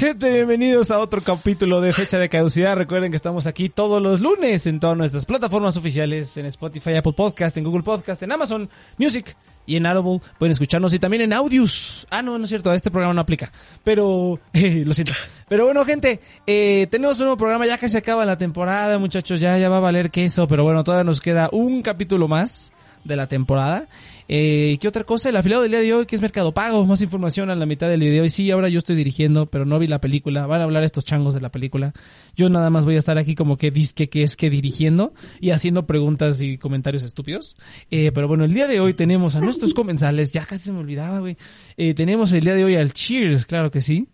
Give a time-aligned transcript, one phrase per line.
[0.00, 2.74] Gente, bienvenidos a otro capítulo de Fecha de Caducidad.
[2.74, 7.12] Recuerden que estamos aquí todos los lunes en todas nuestras plataformas oficiales, en Spotify, Apple
[7.12, 9.36] Podcast, en Google Podcast, en Amazon Music
[9.66, 10.26] y en Audible.
[10.38, 12.06] Pueden escucharnos y también en Audius.
[12.08, 13.52] Ah, no, no es cierto, este programa no aplica.
[13.84, 15.12] Pero, eh, lo siento.
[15.50, 19.38] Pero bueno, gente, eh, tenemos un nuevo programa ya que se acaba la temporada, muchachos.
[19.38, 22.72] Ya, ya va a valer queso, pero bueno, todavía nos queda un capítulo más
[23.04, 23.86] de la temporada.
[24.32, 25.28] Eh, ¿Qué otra cosa?
[25.28, 26.86] El afiliado del día de hoy, que es Mercado Pago.
[26.86, 28.24] Más información a la mitad del video.
[28.24, 30.46] Y sí, ahora yo estoy dirigiendo, pero no vi la película.
[30.46, 31.92] Van a hablar estos changos de la película.
[32.36, 35.50] Yo nada más voy a estar aquí como que disque que es que dirigiendo y
[35.50, 37.56] haciendo preguntas y comentarios estúpidos.
[37.90, 40.30] Eh, pero bueno, el día de hoy tenemos a nuestros comensales.
[40.30, 41.36] Ya casi se me olvidaba, güey.
[41.76, 44.06] Eh, tenemos el día de hoy al Cheers, claro que sí.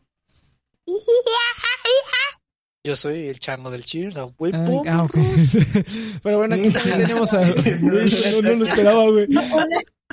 [2.85, 4.83] Yo soy el chango del Cheers, a Ah, huevo.
[4.89, 5.19] ah, ok.
[6.23, 7.41] Pero bueno, aquí también tenemos a...
[7.83, 9.27] no, no lo esperaba, güey.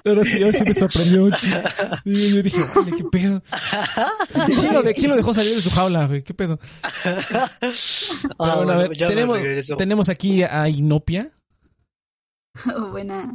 [0.05, 1.29] Ahora sí, ahora sí me sorprendió.
[2.05, 3.41] Y yo dije, vale, qué pedo.
[4.47, 6.23] ¿Quién lo, de- quién lo dejó salir de su jaula, güey?
[6.23, 6.59] ¿Qué pedo?
[7.33, 7.49] Ah,
[8.37, 9.39] Pero bueno, a ver, tenemos,
[9.77, 11.29] tenemos aquí a Inopia.
[12.91, 13.31] Buena.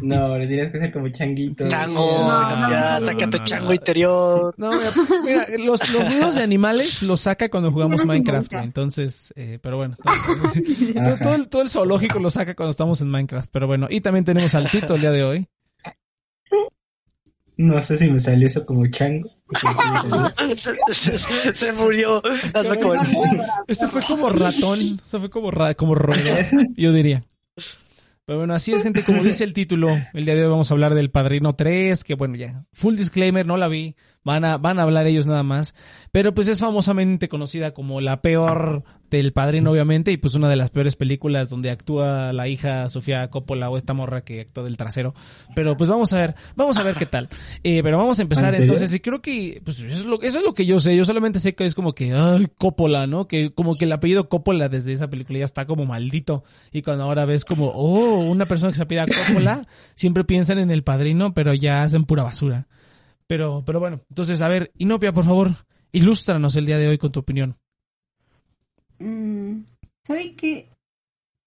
[0.00, 1.68] No, le tienes que hacer como changuito.
[1.68, 3.74] Chango, No, ya, no, saca no, tu chango no.
[3.74, 4.54] interior.
[4.56, 4.90] No, mira,
[5.24, 8.52] mira, los, los ruidos de animales los saca cuando jugamos Minecraft.
[8.54, 9.96] Entonces, eh, pero bueno.
[10.94, 13.86] todo, todo el, todo el zoológico lo saca cuando estamos en Minecraft, pero bueno.
[13.90, 15.46] Y también tenemos al Tito el día de hoy.
[17.56, 19.30] No sé si me salió eso como chango.
[20.92, 22.22] se, se- se murió.
[22.80, 23.00] Como el-
[23.68, 26.38] Este fue como ratón, eso fue como, ra- como roedor,
[26.76, 27.24] yo diría.
[28.24, 30.74] Pero bueno, así es, gente, como dice el título, el día de hoy vamos a
[30.74, 34.78] hablar del Padrino 3, que bueno, ya, full disclaimer, no la vi, van a, van
[34.78, 35.74] a hablar ellos nada más,
[36.10, 40.56] pero pues es famosamente conocida como la peor del Padrino, obviamente, y pues una de
[40.56, 44.78] las peores películas donde actúa la hija Sofía Coppola o esta morra que actúa del
[44.78, 45.14] trasero,
[45.54, 47.28] pero pues vamos a ver, vamos a ver qué tal.
[47.62, 50.44] Eh, pero vamos a empezar entonces, y creo que, pues eso es, lo, eso es
[50.44, 53.28] lo que yo sé, yo solamente sé que es como que, ay, Coppola, ¿no?
[53.28, 57.04] Que como que el apellido Coppola desde esa película ya está como maldito, y cuando
[57.04, 61.34] ahora ves como, oh, una persona que se apellida Coppola, siempre piensan en el padrino,
[61.34, 62.66] pero ya hacen pura basura.
[63.32, 65.52] Pero, pero bueno, entonces, a ver, Inopia, por favor,
[65.90, 67.56] ilústranos el día de hoy con tu opinión.
[68.98, 69.62] Mm,
[70.06, 70.68] ¿Saben qué?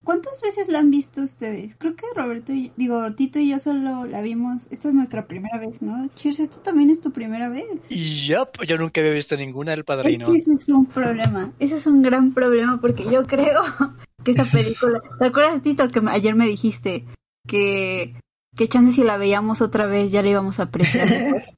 [0.04, 1.76] ¿Cuántas veces la han visto ustedes?
[1.76, 4.64] Creo que Roberto y, digo, Tito y yo solo la vimos.
[4.72, 6.10] Esta es nuestra primera vez, ¿no?
[6.16, 7.66] Cheers, esta también es tu primera vez.
[7.90, 10.32] Y ya, pues, yo nunca había visto ninguna del Es padrino.
[10.32, 11.54] que ese es un problema.
[11.60, 13.62] Ese es un gran problema porque yo creo
[14.24, 15.00] que esa película.
[15.20, 17.06] ¿Te acuerdas, Tito, que ayer me dijiste
[17.48, 18.16] que,
[18.56, 21.08] que chance si la veíamos otra vez ya la íbamos a apreciar?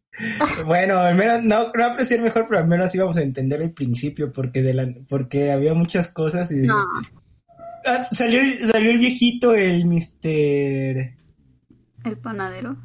[0.66, 4.32] Bueno, al menos no, no apreciar mejor, pero al menos íbamos a entender el principio,
[4.32, 6.84] porque de la, porque había muchas cosas y dices, No,
[7.86, 11.16] "Ah, salió, el- salió el viejito, el Mister.
[12.04, 12.76] el panadero.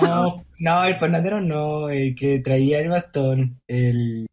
[0.00, 4.26] No, no, el panadero no, el que traía el bastón, el,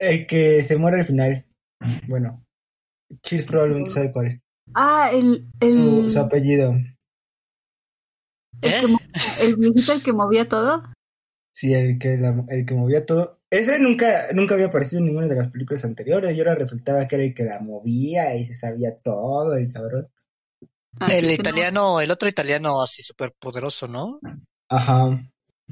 [0.00, 1.46] el que se muere al final.
[2.08, 2.44] Bueno,
[3.22, 4.40] Cheers probablemente sabe cuál.
[4.74, 6.74] Ah, el, el, Su, su apellido.
[8.62, 8.96] El, ¿Eh?
[9.38, 10.82] que el viejito el que movía todo.
[11.54, 13.38] Sí, el que, la- el que movía todo.
[13.50, 16.34] Ese nunca, nunca había aparecido en ninguna de las películas anteriores.
[16.34, 20.08] Y ahora resultaba que era el que la movía y se sabía todo, el cabrón.
[21.00, 21.32] Ah, El que no.
[21.34, 24.20] italiano, el otro italiano así súper poderoso, ¿no?
[24.70, 25.20] Ajá.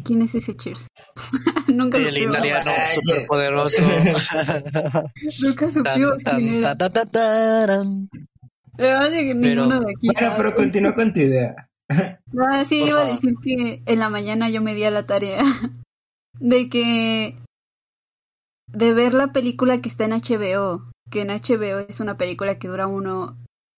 [0.05, 0.87] ¿Quién es ese Cheers?
[1.69, 3.83] Nunca El italiano súper poderoso.
[5.43, 6.77] Nunca supimos quién era.
[6.77, 8.15] Que
[8.77, 11.70] Pero- ninguno de aquí Bueno, pero continúa con tu idea.
[12.39, 15.07] Ah, sí, Por iba a decir que en la mañana yo me di a la
[15.07, 15.43] tarea
[16.39, 17.37] de que
[18.69, 22.69] de ver la película que está en HBO, que en HBO es una película que
[22.69, 23.37] dura uno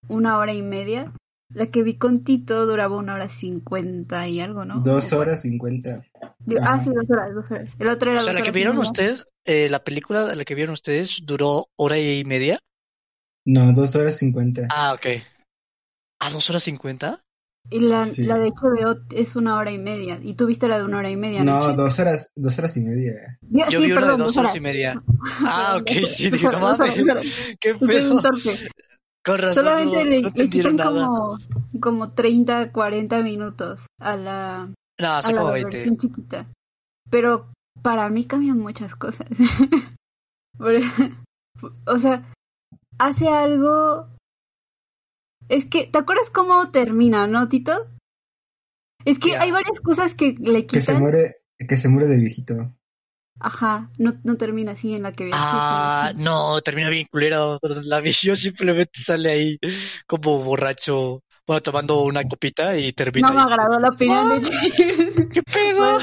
[0.09, 1.13] una hora y media.
[1.55, 4.81] La que vi con Tito duraba una hora cincuenta y algo, ¿no?
[4.81, 6.05] Dos horas cincuenta.
[6.63, 7.71] ah, sí, dos horas, dos horas.
[7.79, 10.55] El otro era O sea, dos la que vieron ustedes, eh, la película, la que
[10.55, 12.59] vieron ustedes duró hora y media.
[13.45, 14.69] No, dos horas cincuenta.
[14.71, 15.23] Ah, ok.
[16.21, 17.23] ¿A dos horas cincuenta?
[17.71, 18.25] Y la, Sí.
[18.25, 20.19] la de HBO es una hora y media.
[20.23, 21.43] Y tú viste la de una hora y media.
[21.43, 21.77] No, Chis?
[21.77, 23.39] dos horas, dos horas y media.
[23.49, 25.03] Yo, Yo sí, vi una perdón, de dos horas y media.
[25.47, 27.55] Ah, ok, sí, digo, no mames.
[27.61, 28.21] Qué pedo.
[29.25, 31.07] Con razón, Solamente no, le, no le quitan nada.
[31.07, 31.39] como,
[31.81, 35.77] como 30, 40 minutos a la, No, a hace la como 20.
[35.77, 36.47] versión chiquita.
[37.09, 39.29] Pero para mí cambian muchas cosas.
[40.59, 40.81] Por-
[41.87, 42.33] o sea,
[42.99, 44.09] hace algo...
[45.53, 47.73] Es que, ¿te acuerdas cómo termina, no, Tito?
[49.05, 51.03] Es que hay varias cosas que le Que se quitan.
[51.03, 52.75] muere, que se muere de viejito.
[53.39, 55.31] Ajá, no, no termina así en la que vi.
[55.35, 57.59] Ah, no, termina bien culero.
[57.85, 59.59] La yo simplemente sale ahí
[60.07, 63.29] como borracho bueno, tomando una copita y termina.
[63.29, 65.29] No me agradó la opinión de Cheers.
[65.35, 65.99] ¿Qué pedo?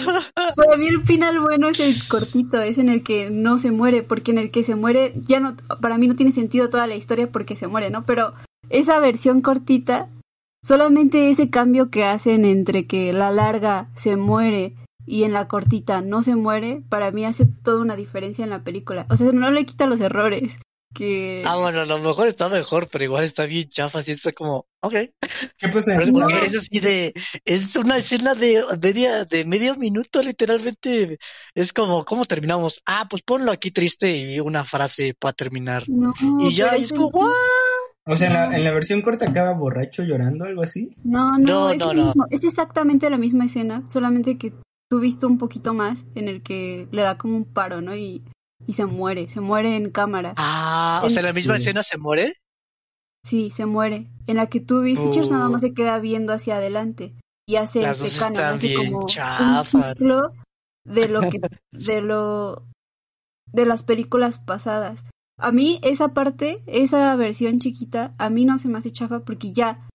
[0.55, 4.03] Para mí el final bueno es el cortito, es en el que no se muere,
[4.03, 6.95] porque en el que se muere, ya no, para mí no tiene sentido toda la
[6.95, 8.05] historia porque se muere, ¿no?
[8.05, 8.35] Pero
[8.69, 10.09] esa versión cortita,
[10.63, 14.75] solamente ese cambio que hacen entre que la larga se muere
[15.05, 18.63] y en la cortita no se muere, para mí hace toda una diferencia en la
[18.63, 19.05] película.
[19.09, 20.59] O sea, no le quita los errores
[20.93, 21.43] que...
[21.45, 24.65] Ah, bueno, a lo mejor está mejor, pero igual está bien chafa, así está como,
[24.81, 24.93] ok.
[25.57, 25.91] ¿Qué pasa?
[25.93, 26.41] Pero es porque No.
[26.41, 27.13] es así de,
[27.45, 31.17] es una escena de media, de medio minuto, literalmente.
[31.55, 32.81] Es como, ¿cómo terminamos?
[32.85, 35.85] Ah, pues ponlo aquí triste y una frase para terminar.
[35.87, 37.31] No, Y ya, y es como, "What?".
[38.11, 40.89] O sea, en la, en la versión corta acaba borracho llorando, algo así.
[41.03, 44.53] No, no, No, es, no, mismo- es exactamente la misma escena, solamente que
[44.89, 47.95] tú viste un poquito más en el que le da como un paro, ¿no?
[47.95, 48.23] Y,
[48.67, 50.33] y se muere, se muere en cámara.
[50.37, 51.61] Ah, o sea, la misma Sí.
[51.63, 52.33] escena se muere.
[53.23, 54.07] Sí, se muere.
[54.27, 55.51] En la que tú viste, Cheers nada Uh.
[55.51, 57.13] más se queda viendo hacia adelante
[57.47, 59.97] y hace Las este dos canon, están hace bien como un chafas.
[60.85, 61.39] de lo que,
[61.71, 62.63] de lo,
[63.51, 65.03] de las películas pasadas.
[65.39, 69.53] A mí esa parte, esa versión chiquita, a mí no se me hace chafa porque
[69.53, 69.87] ya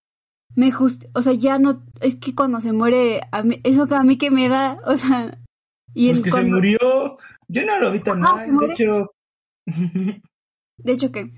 [0.57, 3.95] me just, o sea, ya no, es que cuando se muere, a mí, eso que
[3.95, 5.39] a mí que me da, o sea,
[5.95, 6.79] y Pues el que se murió.
[7.49, 8.47] Yo no lo vi tan Ah, mal.
[8.47, 9.11] ¿se De hecho,
[10.79, 11.31] de hecho que,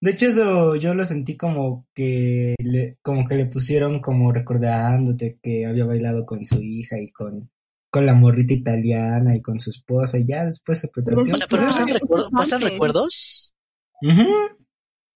[0.00, 5.38] de hecho eso yo lo sentí como que le, como que le pusieron como recordándote
[5.42, 7.50] que había bailado con su hija y con,
[7.94, 11.34] con la morrita italiana y con su esposa y ya después se Pero petroteó.
[11.34, 13.52] O sea, pero Ah, pasan, recuerdos.
[14.02, 14.26] Ujú.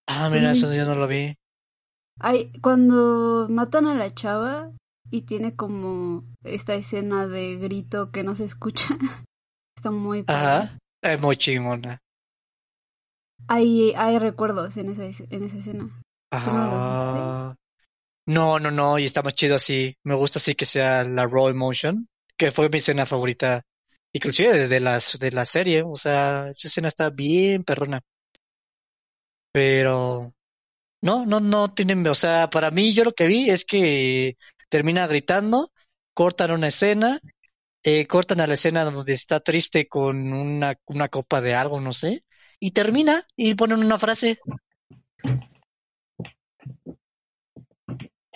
[0.07, 0.61] Ah, mira, Sí.
[0.61, 1.35] eso yo no lo vi.
[2.21, 4.71] hay, cuando matan a la chava
[5.11, 8.87] y tiene como esta escena de grito que no se escucha,
[9.77, 10.41] está muy padre.
[10.47, 10.79] Ajá.
[11.03, 11.99] Es muy chingona.
[13.49, 15.85] Hay, hay recuerdos en esa, es- en esa escena.
[16.31, 17.55] ¿Tú no lo Ah.
[18.27, 19.95] No, no, no, y está más chido así.
[20.05, 22.07] Me gusta así que sea la raw emotion,
[22.39, 23.63] que fue mi escena favorita,
[24.13, 25.83] inclusive de, las de la serie.
[25.83, 28.01] O sea, esa escena está bien perrona.
[29.53, 30.35] Pero
[31.03, 34.37] no, no, no tienen, o sea, para mí yo lo que vi es que
[34.69, 35.71] termina gritando,
[36.15, 37.21] cortan una escena,
[37.83, 41.93] eh, cortan a la escena donde está triste con una, una copa de algo, no
[41.93, 42.25] sé,
[42.61, 44.39] y termina y ponen una frase.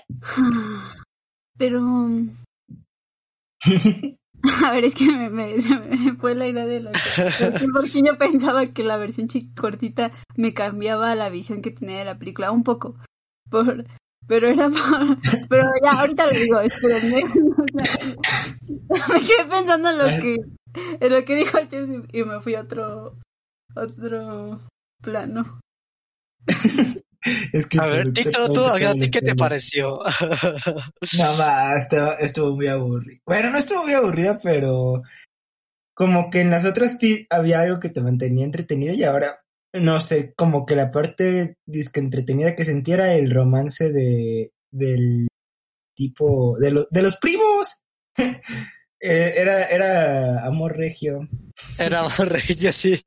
[1.59, 1.81] Pero...
[4.65, 5.55] A ver, es que me, me-
[6.19, 6.91] fue la idea de la...
[7.73, 12.19] Porque yo pensaba que la versión cortita me cambiaba la visión que tenía de la
[12.19, 12.97] película un poco.
[13.49, 13.87] Por,
[14.27, 15.17] pero era por...
[15.49, 17.23] Pero ya, ahorita lo digo, espérenme.
[18.89, 20.37] Me quedé pensando en lo que,
[21.01, 23.17] en lo que dijo Chers y, y me fui a otro,
[23.77, 24.61] otro
[25.03, 25.61] plano.
[27.53, 30.01] Es que A ver, Tito, tú, ¿a ti qué te pareció?
[31.19, 33.21] No, va, estuvo, estuvo muy aburrida.
[33.27, 35.03] Bueno, no estuvo muy aburrida, pero
[35.95, 39.39] como que en las otras ti- había algo que te mantenía entretenido y ahora,
[39.75, 45.29] no sé, como que la parte disque entretenida que sentía era el romance de del
[45.95, 47.79] tipo, de, lo- de los primos.
[49.05, 51.29] Eh, era, era amor regio.
[51.77, 53.03] Era más rey así.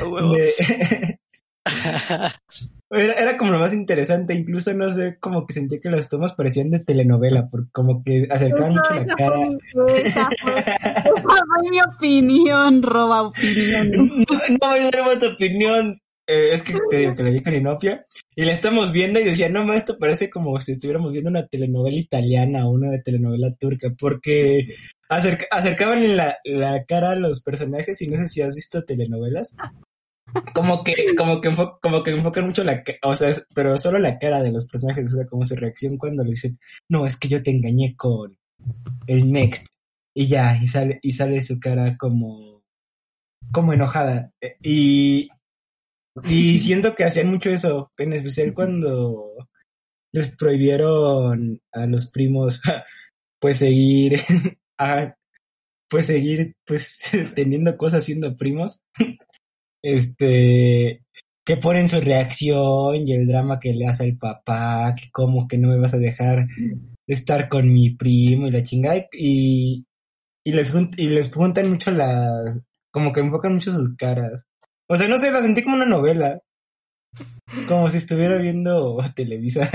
[0.00, 0.32] A huevo.
[0.36, 1.18] De-
[2.94, 6.34] Era, era como lo más interesante, incluso no sé, como que sentía que las tomas
[6.34, 9.36] parecían de telenovela, porque como que acercaban mucho la cara.
[9.72, 13.90] fue, esa fue- esa fue mi opinión, roba opinión.
[14.28, 15.98] No, no voy a dar más tu opinión.
[16.26, 19.24] Eh, es que te digo que la vi con Inopia y la estamos viendo y
[19.24, 23.52] decía, no, ma, esto parece como si estuviéramos viendo una telenovela italiana o una telenovela
[23.60, 24.68] turca, porque
[25.10, 29.54] acerca- acercaban la, la cara a los personajes y no sé si has visto telenovelas.
[30.52, 31.50] Como que, como que,
[31.80, 35.16] como que enfocan mucho la, o sea, pero solo la cara de los personajes, o
[35.16, 38.36] sea, como su reacción cuando le dicen, no, es que yo te engañé con
[39.06, 39.68] el next.
[40.16, 42.62] Y ya, y sale, y sale su cara como,
[43.52, 44.32] como enojada.
[44.40, 45.28] Eh, Y,
[46.24, 49.32] y siento que hacían mucho eso, en especial cuando
[50.12, 52.60] les prohibieron a los primos,
[53.40, 54.18] pues seguir,
[54.78, 55.14] a,
[55.88, 58.82] pues seguir, pues teniendo cosas siendo primos.
[59.84, 61.02] Este,
[61.44, 65.58] que ponen su reacción y el drama que le hace el papá, que como que
[65.58, 66.46] no me vas a dejar
[67.06, 69.84] estar con mi primo y la chingada y,
[70.42, 74.46] y les y les juntan mucho las como que enfocan mucho sus caras.
[74.88, 76.40] O sea, no sé, la sentí como una novela.
[77.68, 79.70] Como si estuviera viendo Televisa.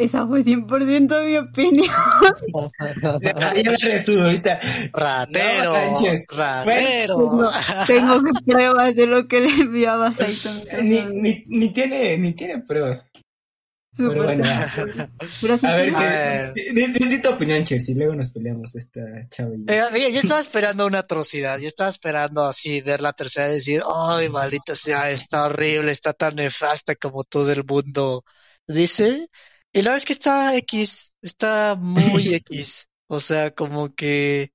[0.00, 1.86] Esa fue 100% mi opinión.
[3.20, 4.58] la resumo ahorita.
[4.94, 7.16] Ratero, No, ratero.
[7.18, 7.50] Tengo,
[7.86, 10.82] tengo pruebas de lo que le enviaba a.
[10.82, 13.10] Ni, ni, ni tiene, ni tiene pruebas.
[13.94, 19.66] Pero bueno, a ver, A tu opinión, Chelsea, y luego nos peleamos esta chava y
[19.66, 19.74] yo.
[19.74, 23.54] Eh, mira, yo estaba esperando una atrocidad, yo estaba esperando así ver la tercera y
[23.54, 28.24] decir, ay, maldita sea, está horrible, está tan nefasta como todo el mundo
[28.66, 29.28] dice.
[29.72, 32.88] Y la verdad es que está X, está muy X.
[33.08, 34.52] O sea, como que,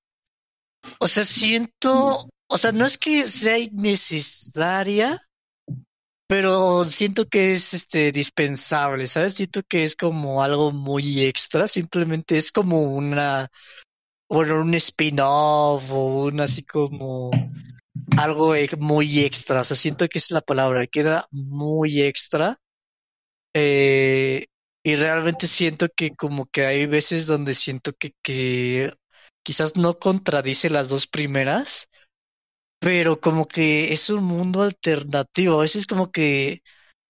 [1.00, 5.22] o sea, siento, o sea, no es que sea innecesaria,
[6.28, 9.36] pero siento que es este dispensable, ¿sabes?
[9.36, 13.50] Siento que es como algo muy extra, simplemente es como una
[14.30, 17.32] bueno, un spin-off o un así como
[18.18, 19.62] algo muy extra.
[19.62, 22.58] O sea, siento que es la palabra, queda muy extra.
[23.54, 24.46] Eh,
[24.86, 28.94] y realmente siento que como que hay veces donde siento que, que
[29.44, 31.90] quizás no contradice las dos primeras,
[32.80, 35.60] pero como que es un mundo alternativo.
[35.60, 36.62] A veces como que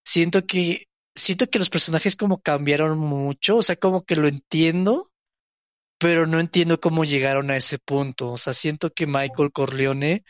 [0.06, 5.10] siento que siento que los personajes como cambiaron mucho, o sea, como que lo entiendo
[5.98, 8.32] pero no entiendo cómo llegaron a ese punto.
[8.32, 10.24] O sea, siento que Michael Corleone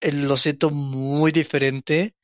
[0.00, 2.14] eh, lo siento muy diferente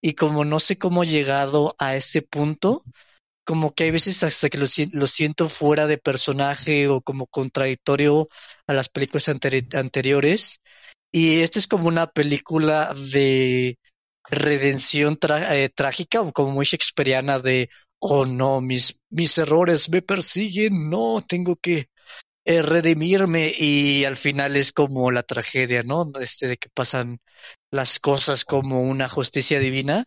[0.00, 2.82] y como no sé cómo he llegado a ese punto,
[3.44, 7.26] como que hay veces hasta que lo, sien- lo siento fuera de personaje o como
[7.26, 8.28] contradictorio
[8.66, 10.60] a las películas anteri- anteriores.
[11.12, 13.78] Y esta es como una película de
[14.30, 15.18] redención
[15.50, 17.68] eh, trágica, o como muy shakespeariana de,
[18.00, 21.88] oh no, mis, mis errores me persiguen, no, tengo que
[22.44, 26.10] eh, redimirme y al final es como la tragedia, ¿no?
[26.20, 27.20] Este de que pasan
[27.70, 30.04] las cosas como una justicia divina,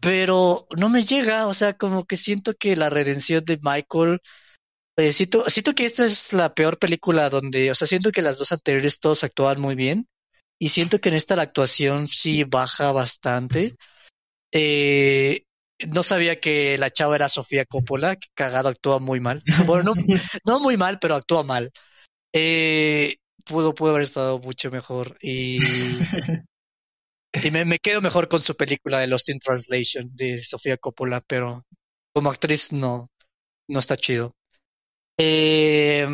[0.00, 4.20] pero no me llega, o sea, como que siento que la redención de Michael,
[4.96, 8.38] eh, siento, siento que esta es la peor película donde, o sea, siento que las
[8.38, 10.08] dos anteriores todos actúan muy bien
[10.58, 13.76] y siento que en esta la actuación sí baja bastante.
[14.52, 15.42] Eh,
[15.92, 19.42] no sabía que la chava era Sofía Coppola, que cagado actúa muy mal.
[19.66, 19.94] Bueno, no,
[20.44, 21.70] no muy mal, pero actúa mal.
[22.32, 25.58] Eh, pudo, pudo haber estado mucho mejor y,
[27.32, 31.20] y me, me quedo mejor con su película de Lost in Translation de Sofía Coppola,
[31.20, 31.64] pero
[32.12, 33.10] como actriz no,
[33.68, 34.34] no está chido.
[35.18, 36.06] Eh,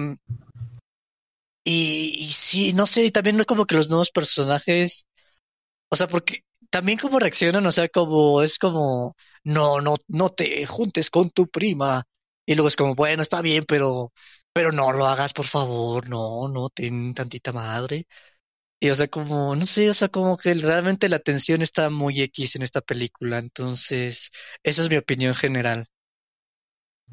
[1.64, 5.06] y, sí, no sé, también como que los nuevos personajes,
[5.90, 10.66] o sea, porque también como reaccionan, o sea, como es como, no, no, no te
[10.66, 12.04] juntes con tu prima.
[12.46, 14.12] Y luego es como, bueno, está bien, pero,
[14.52, 18.06] pero no lo hagas, por favor, no, no, ten tantita madre.
[18.82, 22.20] Y o sea, como, no sé, o sea, como que realmente la tensión está muy
[22.20, 24.32] X en esta película, entonces,
[24.64, 25.86] esa es mi opinión general.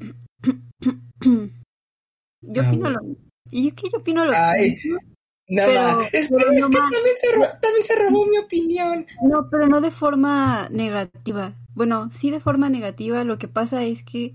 [2.42, 3.00] Yo Ah, opino bueno.
[3.02, 3.16] lo
[3.52, 4.98] Y es que yo opino lo Ay, mismo.
[5.48, 7.28] no, Pero- es, pero es no que también se,
[7.60, 9.06] también se robó mi opinión.
[9.22, 11.54] No, pero no de forma negativa.
[11.74, 13.22] Bueno, sí de forma negativa.
[13.22, 14.34] Lo que pasa es que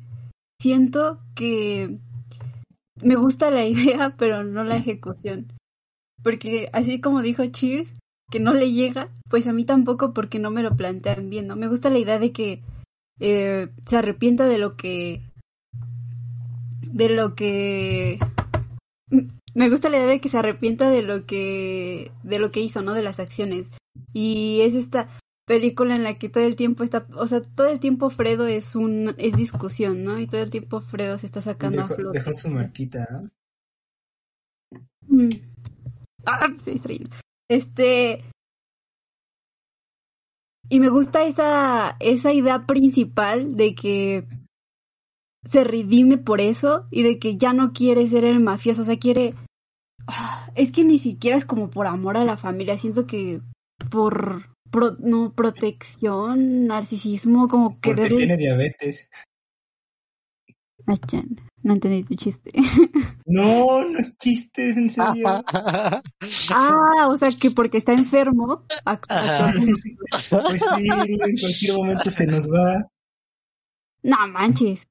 [0.62, 1.98] siento que
[3.02, 5.48] me gusta la idea, pero no la ejecución.
[6.26, 7.94] Porque así como dijo Cheers,
[8.32, 11.56] que no le llega, pues a mí tampoco porque no me lo plantean bien, ¿no?
[11.56, 12.64] Me gusta la idea de que
[13.20, 15.22] eh, se arrepienta de lo que...
[16.82, 18.18] De lo que...
[19.54, 22.12] Me gusta la idea de que se arrepienta de lo que...
[22.24, 22.96] De lo que hizo, ¿no?
[22.96, 23.68] De las acciones.
[24.12, 25.08] Y es esta
[25.46, 28.76] película en la que todo el tiempo está, o sea, todo el tiempo Fredo es
[28.76, 30.20] un, es discusión, ¿no?
[30.20, 32.18] Y todo el tiempo Fredo se está sacando a flote.
[32.18, 33.08] dejó su marquita.
[33.12, 33.22] ¿ah?
[35.08, 35.30] Mm.
[36.26, 36.48] Ah.
[37.50, 38.24] Este.
[40.70, 44.26] Y me gusta esa, esa idea principal de que
[45.46, 48.98] se redime por eso y de que ya no quiere ser el mafioso, o sea,
[48.98, 49.36] quiere...
[50.08, 53.42] Ah, Es que ni siquiera es como por amor a la familia, siento que
[53.92, 54.50] por...
[54.72, 58.16] pro- no, protección, narcisismo, como Porque querer...
[58.16, 59.08] tiene diabetes.
[60.88, 61.28] Ah, chan,
[61.66, 62.52] no entendí tu chiste.
[63.28, 65.26] No, no es chiste, es en serio.
[66.52, 69.52] ah, o sea, que porque está enfermo, actúa
[70.30, 72.86] Pues sí, en cualquier momento se nos va.
[74.04, 74.88] No manches.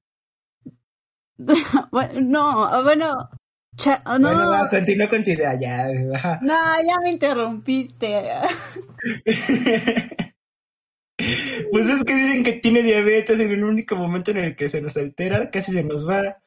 [1.93, 3.29] Bueno, no, bueno.
[3.77, 5.87] cha- no, Bueno, va, continúa, continúa, ya.
[6.43, 6.55] no,
[6.89, 8.25] ya me interrumpiste.
[11.71, 14.83] Pues es que dicen que tiene diabetes en el único momento en el que se
[14.83, 16.39] nos altera, casi se nos va.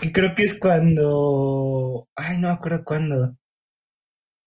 [0.00, 2.08] Que creo que es cuando.
[2.16, 3.36] Ay, no me acuerdo cuándo.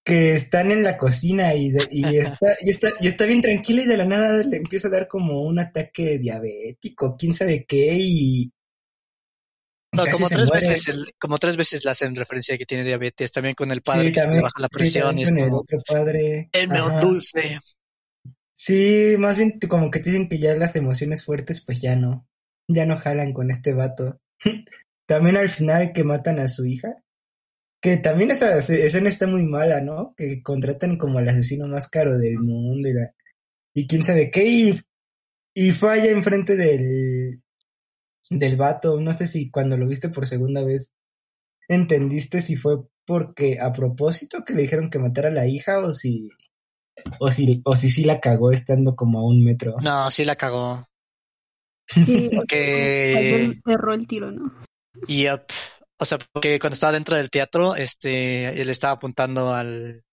[0.06, 3.84] Que están en la cocina y, de- y, está, y, está, y está bien tranquila
[3.84, 7.96] y de la nada le empieza a dar como un ataque diabético, quién sabe qué,
[8.00, 8.52] y.
[9.94, 10.68] No, como tres muere.
[10.68, 13.82] veces, el- como tres veces le hacen referencia a que tiene diabetes, también con el
[13.82, 16.50] padre Sí, que también, baja la sí, presión y es como, otro padre.
[17.00, 17.60] dulce.
[18.52, 22.28] Sí, más bien como que te dicen que ya las emociones fuertes, pues ya no.
[22.68, 24.20] ya no jalan con este vato.
[25.06, 26.96] también al final que matan a su hija.
[27.82, 30.14] Que también esa escena está muy mala, ¿no?
[30.16, 33.14] Que contratan como al asesino más caro del mundo y, la,
[33.74, 34.46] y quién sabe qué.
[34.46, 34.82] Y,
[35.54, 37.42] y falla enfrente del,
[38.30, 39.02] del vato.
[39.02, 40.94] No sé si cuando lo viste por segunda vez
[41.68, 45.92] entendiste si fue porque a propósito que le dijeron que matara a la hija o
[45.92, 46.30] si
[47.20, 49.76] o si o si sí la cagó estando como a un metro.
[49.82, 50.88] No, sí la cagó.
[51.88, 54.52] Sí, Porque erró el tiro, ¿no?
[55.08, 55.52] Yep.
[56.00, 60.04] O sea, porque cuando estaba dentro del teatro, este, él estaba apuntando al,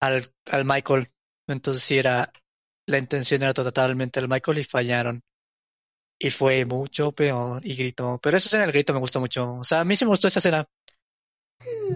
[0.00, 1.10] al, al Michael.
[1.48, 2.32] Entonces sí era,
[2.86, 5.22] la intención era totalmente al Michael y fallaron.
[6.18, 8.18] Y fue mucho peor y gritó.
[8.22, 9.54] Pero esa escena del grito me gustó mucho.
[9.56, 10.64] O sea, a mí sí me gustó esa escena.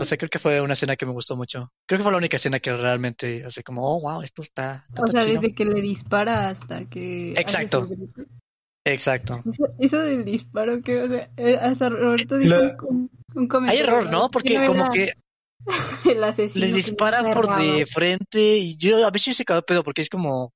[0.00, 1.73] O sea, creo que fue una escena que me gustó mucho.
[1.87, 4.87] Creo que fue la única escena que realmente, así como, oh, wow, esto está.
[4.88, 5.35] está O sea, chido.
[5.35, 7.32] desde que le dispara hasta que.
[7.32, 7.88] Exacto.
[8.87, 9.42] Exacto.
[9.50, 13.49] Eso, eso del disparo, que, o sea, eh, hasta Roberto dijo Lo- un, un Hay
[13.49, 13.85] comentario.
[13.85, 14.30] error, ¿no?
[14.30, 15.12] Porque no como era que
[16.11, 16.64] El asesino.
[16.64, 20.08] le que disparan por de frente y yo a veces se quedó pedo porque es
[20.08, 20.52] como,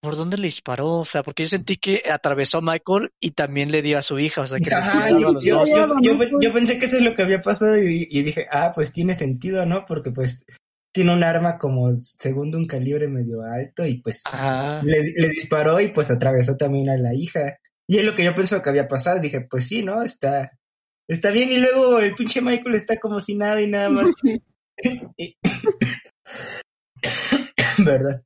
[0.00, 0.94] ¿por dónde le disparó?
[1.00, 4.18] O sea, porque yo sentí que atravesó a Michael y también le dio a su
[4.18, 5.68] hija, o sea, que les Ajá, disparaba a yo, los yo- dos.
[6.00, 8.72] yo- yo- yo pensé que eso es lo que había pasado y, y dije, ah,
[8.74, 9.84] pues tiene sentido, ¿no?
[9.84, 10.44] Porque pues
[10.92, 14.22] tiene un arma como segundo un calibre medio alto y pues
[14.82, 17.58] le, le disparó y pues atravesó también a la hija.
[17.86, 19.20] Y es lo que yo pensaba que había pasado.
[19.20, 20.02] Dije, pues sí, ¿no?
[20.02, 20.50] Está,
[21.08, 21.50] está bien.
[21.52, 24.06] Y luego el pinche Michael está como si nada y nada más.
[27.78, 28.22] ¿Verdad?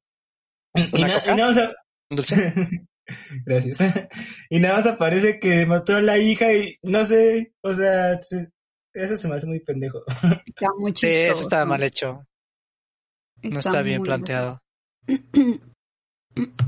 [0.74, 1.72] Y, nada más, a-.
[3.44, 3.78] Gracias.
[4.48, 8.48] Y nada más aparece que mató a la hija y no sé, o sea, se-
[8.94, 10.02] eso se me hace muy pendejo.
[10.46, 12.26] Está muy Sí, eso está mal hecho.
[13.42, 14.60] No está bien planteado.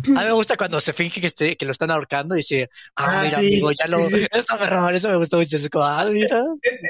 [0.07, 2.69] A mí me gusta cuando se finge que, esté, que lo están ahorcando y dice,
[2.97, 4.01] ah, Ah, mira, sí, amigo, ya lo...
[4.11, 4.27] sí.
[4.33, 5.57] Está perro, eso me gustó mucho.
[5.57, 6.43] Es como, ah, mira,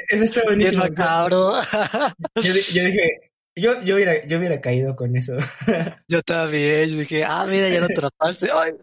[0.09, 0.83] Eso está bien buenísimo.
[0.83, 1.53] macabro.
[2.35, 5.37] Yo, di- yo dije, yo, yo, hubiera, yo hubiera caído con eso.
[6.09, 8.49] Yo también, yo dije, ah, mira, ya lo trataste.
[8.53, 8.73] Ay,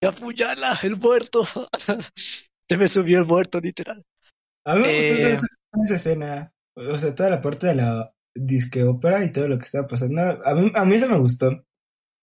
[0.00, 1.46] ya apuñala, el muerto.
[2.66, 4.02] Se me subió el muerto, literal.
[4.64, 5.32] A mí me gustó Eh.
[5.32, 5.46] esa,
[5.84, 6.52] esa escena.
[6.74, 10.20] O sea, toda la parte de la disque ópera y todo lo que estaba pasando.
[10.44, 11.64] A mí, a mí eso me gustó.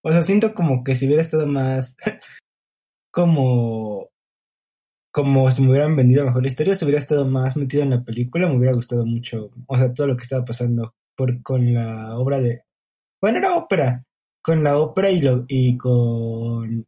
[0.03, 1.95] O sea, siento como que si hubiera estado más
[3.11, 4.09] como
[5.11, 8.03] como si me hubieran vendido mejor la historia, si hubiera estado más metido en la
[8.03, 9.51] película, me hubiera gustado mucho.
[9.67, 12.63] O sea, todo lo que estaba pasando por con la obra de
[13.21, 14.05] bueno, era ópera,
[14.41, 16.87] con la ópera y lo y con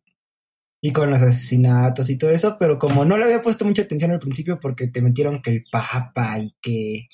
[0.84, 4.12] y con los asesinatos y todo eso, pero como no le había puesto mucha atención
[4.12, 7.08] al principio porque te metieron que el papa y que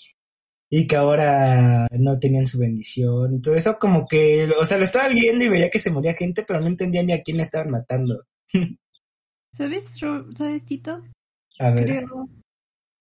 [0.69, 4.84] y que ahora no tenían su bendición y todo eso, como que, o sea, lo
[4.84, 7.43] estaba viendo y veía que se moría gente, pero no entendía ni a quién le
[7.43, 8.23] estaban matando.
[9.53, 9.97] ¿Sabes,
[10.36, 11.03] ¿Sabes, Tito?
[11.60, 12.30] A ver, Creo,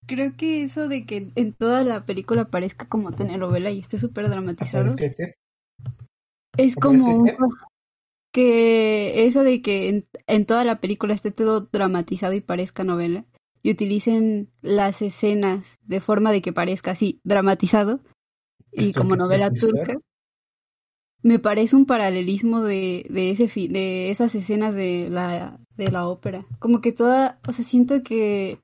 [0.07, 4.29] creo que eso de que en toda la película parezca como telenovela y esté súper
[4.29, 5.15] dramatizado ¿sabes qué?
[5.15, 5.35] qué?
[6.57, 7.37] es ¿Aparezca como qué?
[8.33, 13.27] que eso de que en, en toda la película esté todo dramatizado y parezca novela
[13.67, 17.99] y utilicen las escenas de forma de que parezca así dramatizado
[18.71, 19.99] ¿Es y como novela turca.
[21.21, 26.47] Me parece un paralelismo de, de ese de esas escenas de la de la ópera.
[26.61, 28.61] Como que toda o sea siento que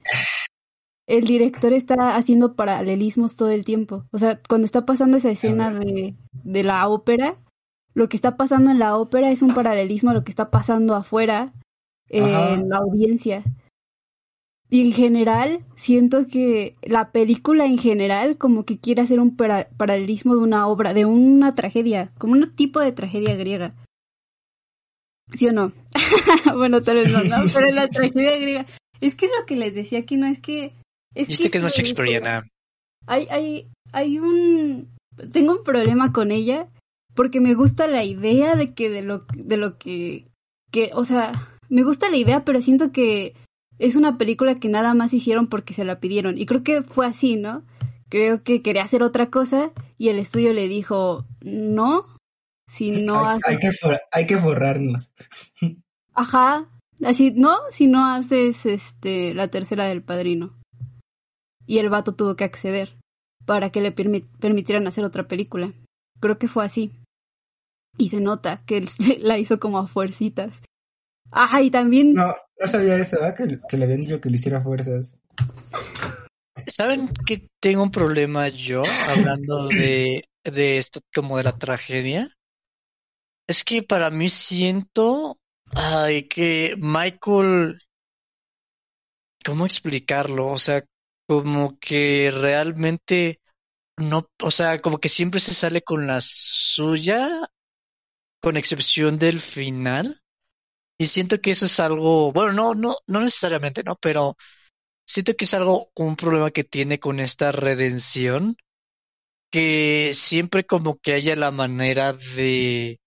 [1.08, 4.04] el director está haciendo paralelismos todo el tiempo.
[4.12, 7.38] O sea cuando está pasando esa escena de, de la ópera
[7.92, 10.94] lo que está pasando en la ópera es un paralelismo a lo que está pasando
[10.94, 11.52] afuera
[12.08, 13.42] en la audiencia
[14.72, 19.68] y en general siento que la película en general como que quiere hacer un para-
[19.76, 23.74] paralelismo de una obra de una tragedia como un tipo de tragedia griega
[25.34, 25.72] ¿Sí o no?
[26.56, 27.44] bueno, tal vez no, ¿no?
[27.54, 28.66] Pero la tragedia griega.
[29.00, 30.74] Es que es lo que les decía que no es que.
[31.14, 32.46] Es que es más shakespeariana.
[33.06, 34.88] Hay, hay, hay un.
[35.32, 36.68] Tengo un problema con ella
[37.14, 40.26] porque me gusta la idea de que de lo, de lo que,
[40.70, 40.90] que.
[40.94, 41.32] O sea,
[41.68, 43.34] me gusta la idea, pero siento que
[43.78, 46.38] es una película que nada más hicieron porque se la pidieron.
[46.38, 47.62] Y creo que fue así, ¿no?
[48.08, 52.04] Creo que quería hacer otra cosa y el estudio le dijo, no,
[52.68, 55.12] si no hay, haces hay que for- hay que forrarnos.
[56.14, 56.68] Ajá,
[57.04, 57.56] así, ¿no?
[57.70, 60.52] Si no haces este la tercera del padrino.
[61.66, 62.96] Y el vato tuvo que acceder
[63.46, 65.72] para que le permi- permitieran hacer otra película.
[66.20, 66.92] Creo que fue así.
[67.98, 68.88] Y se nota que él
[69.22, 70.60] la hizo como a fuercitas.
[71.30, 73.36] Ajá, y también No, no sabía eso, ¿verdad?
[73.36, 75.18] Que, que le habían dicho que le hiciera fuerzas.
[76.66, 82.28] ¿Saben que tengo un problema yo hablando de, de esto como de la tragedia?
[83.48, 85.38] Es que para mí siento
[85.74, 87.78] ay, que Michael
[89.44, 90.46] ¿cómo explicarlo?
[90.46, 90.84] O sea,
[91.28, 93.40] como que realmente
[93.98, 97.28] no, o sea, como que siempre se sale con la suya,
[98.40, 100.21] con excepción del final.
[101.02, 103.96] Y siento que eso es algo, bueno, no, no, no necesariamente, ¿no?
[103.96, 104.36] Pero
[105.04, 108.56] siento que es algo, un problema que tiene con esta redención,
[109.50, 113.00] que siempre como que haya la manera de,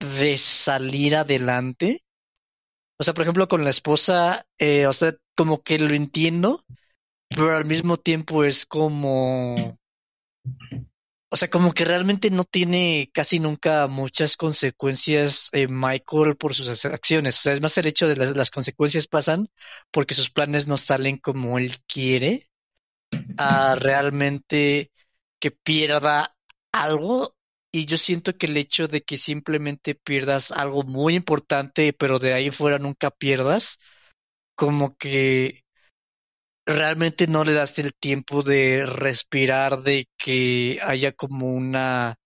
[0.00, 2.00] de salir adelante.
[2.98, 6.64] O sea, por ejemplo, con la esposa, eh, o sea, como que lo entiendo,
[7.28, 9.78] pero al mismo tiempo es como,
[11.32, 16.84] o sea, como que realmente no tiene casi nunca muchas consecuencias eh, Michael por sus
[16.84, 17.38] acciones.
[17.38, 19.48] O sea, es más el hecho de las, las consecuencias pasan
[19.92, 22.48] porque sus planes no salen como él quiere,
[23.38, 24.90] a realmente
[25.40, 26.36] que pierda
[26.72, 27.36] algo.
[27.72, 32.34] Y yo siento que el hecho de que simplemente pierdas algo muy importante, pero de
[32.34, 33.78] ahí fuera nunca pierdas,
[34.56, 35.59] como que
[36.74, 42.16] realmente no le das el tiempo de respirar, de que haya como una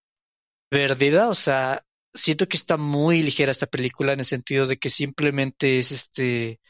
[0.70, 1.28] pérdida.
[1.30, 5.78] O sea, siento que está muy ligera esta película en el sentido de que simplemente
[5.78, 6.60] es este.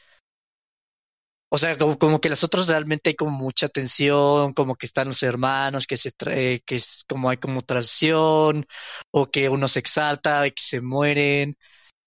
[1.49, 5.07] O sea, como, como que las otras realmente hay como mucha tensión, como que están
[5.07, 8.65] los hermanos, que se trae, que es como hay como traición,
[9.11, 11.55] o que uno se exalta y que se mueren.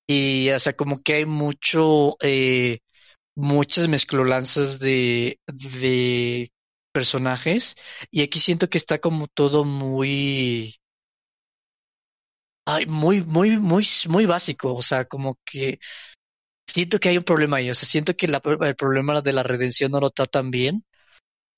[0.07, 2.81] Y, o sea, como que hay mucho, eh,
[3.38, 6.51] muchas mezclolanzas de, de
[6.92, 7.77] personajes.
[8.11, 10.81] Y aquí siento que está como todo muy,
[12.66, 14.74] ay, muy, muy, muy, muy básico.
[14.74, 15.79] O sea, como que
[16.66, 17.70] siento que hay un problema ahí.
[17.70, 20.85] O sea, siento que el problema de la redención no lo tratan bien.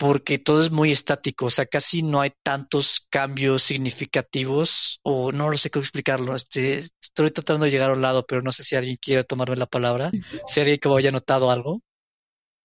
[0.00, 5.50] Porque todo es muy estático, o sea, casi no hay tantos cambios significativos, o no
[5.50, 6.34] lo sé cómo explicarlo.
[6.34, 9.56] Este, estoy tratando de llegar a un lado, pero no sé si alguien quiere tomarme
[9.56, 10.10] la palabra,
[10.46, 11.82] si alguien que haya notado algo.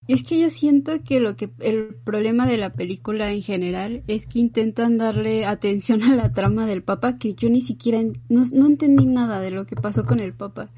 [0.07, 4.27] Es que yo siento que lo que el problema de la película en general es
[4.27, 8.43] que intentan darle atención a la trama del Papa que yo ni siquiera en- no,
[8.53, 10.71] no entendí nada de lo que pasó con el Papa.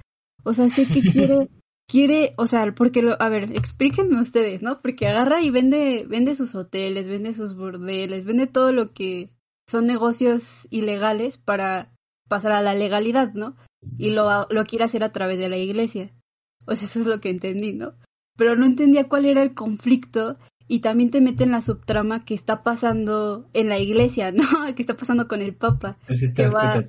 [0.43, 1.50] O sea, sé que quiere
[1.88, 4.82] quiere, o sea, porque lo, a ver, explíquenme ustedes, ¿no?
[4.82, 9.32] Porque agarra y vende vende sus hoteles, vende sus burdeles, vende todo lo que
[9.67, 11.93] son negocios ilegales para
[12.28, 13.56] pasar a la legalidad, ¿no?
[13.97, 16.12] Y lo lo quiere hacer a través de la iglesia.
[16.65, 17.93] O sea, eso es lo que entendí, ¿no?
[18.38, 20.38] pero no entendía cuál era el conflicto
[20.69, 24.43] y también te meten la subtrama que está pasando en la iglesia, ¿no?
[24.76, 25.97] que está pasando con el Papa.
[26.08, 26.86] Pues está Que va-.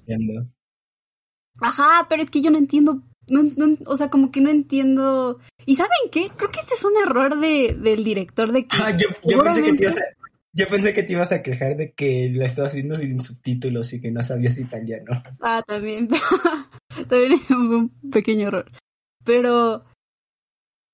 [1.61, 5.39] Ajá, pero es que yo no entiendo, no, no- o sea, como que no entiendo.
[5.67, 6.29] ¿Y saben qué?
[6.37, 8.77] Creo que este es un error de, del director de que...
[8.81, 10.03] Ah, yo, yo pensé que te ibas a,
[10.55, 14.01] yo pensé que te ibas a quejar de que la estabas viendo sin subtítulos y
[14.01, 15.23] que no sabías italiano.
[15.41, 16.09] Ah, también.
[17.09, 18.67] también es un, un pequeño error.
[19.25, 19.85] Pero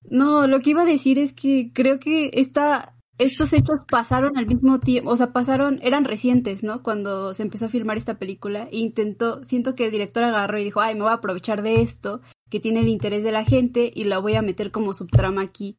[0.09, 4.45] no, lo que iba a decir es que creo que esta, estos hechos pasaron al
[4.45, 6.83] mismo tiempo, o sea, pasaron, eran recientes, ¿no?
[6.83, 10.63] Cuando se empezó a filmar esta película e intentó, siento que el director agarró y
[10.65, 13.91] dijo, ay, me voy a aprovechar de esto, que tiene el interés de la gente
[13.93, 15.77] y la voy a meter como subtrama aquí.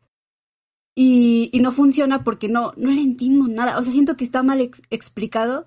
[0.98, 3.78] Y, y no funciona porque no, no le entiendo nada.
[3.78, 5.66] O sea, siento que está mal ex- explicado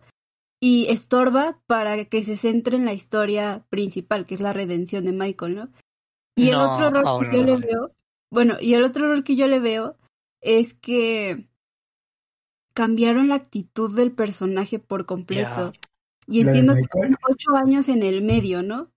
[0.60, 5.13] y estorba para que se centre en la historia principal, que es la redención de
[5.13, 5.69] Michael, ¿no?
[6.36, 7.91] Y el otro error que yo le veo,
[8.32, 9.97] bueno, y el otro error que yo le veo
[10.41, 11.48] es que
[12.80, 15.74] cambiaron la actitud del personaje por completo.
[16.28, 18.89] Y ¿La de entiendo que son ocho años en el medio, ¿no?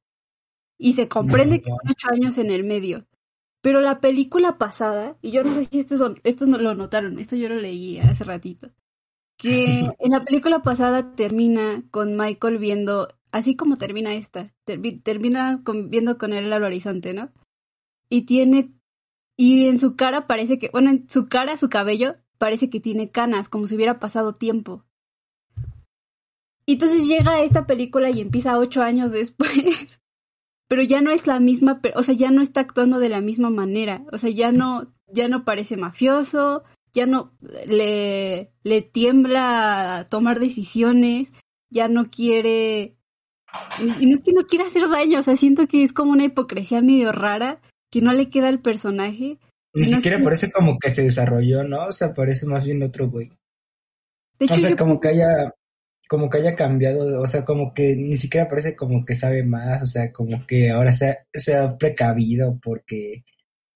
[0.78, 1.62] Y se comprende No.
[1.64, 3.06] que son ocho años en el medio.
[3.60, 7.18] Pero la película pasada, y yo no sé si esto, son, esto no lo notaron,
[7.18, 8.70] esto yo lo leí hace ratito,
[9.36, 15.60] que en la película pasada termina con Michael viendo, así como termina esta, termi- termina
[15.64, 17.32] con- viendo con él al horizonte, ¿no?
[18.08, 18.74] Y tiene,
[19.36, 23.08] y en su cara parece que, bueno, en su cara, su cabello, parece que tiene
[23.08, 24.84] canas, como si hubiera pasado tiempo.
[26.66, 29.52] Y entonces llega esta película y empieza ocho años después.
[30.68, 33.48] Pero ya no es la misma, o sea, ya no está actuando de la misma
[33.50, 34.04] manera.
[34.10, 37.30] O sea, ya no, ya no parece mafioso, ya no
[37.64, 41.32] le, le tiembla tomar decisiones,
[41.70, 42.96] ya no quiere.
[44.00, 46.24] Y no es que no quiera hacer daño, o sea, siento que es como una
[46.24, 47.60] hipocresía medio rara
[47.92, 49.38] que no le queda al personaje.
[49.74, 51.86] Ni No siquiera parece como que se desarrolló, ¿no?
[51.86, 53.28] O sea, parece más bien otro güey.
[54.38, 55.54] De hecho, O sea, yo como que haya,
[56.08, 59.82] como que haya cambiado, o sea, como que ni siquiera parece como que sabe más,
[59.82, 63.24] o sea, como que ahora sea, sea precavido porque,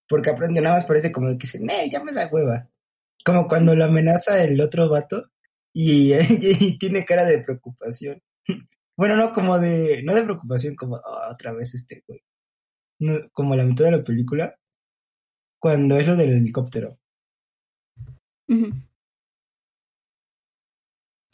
[0.08, 2.68] porque aprende, nada más parece como que dice, "Nee, ya me da hueva.
[3.24, 5.30] Como cuando lo amenaza el otro vato
[5.74, 6.14] y,
[6.74, 8.22] y tiene cara de preocupación.
[8.98, 12.20] Bueno, no, como de, no de preocupación, como "Ah, otra vez este güey.
[13.00, 14.56] No, como la mitad de la película,
[15.66, 16.96] cuando es lo del helicóptero.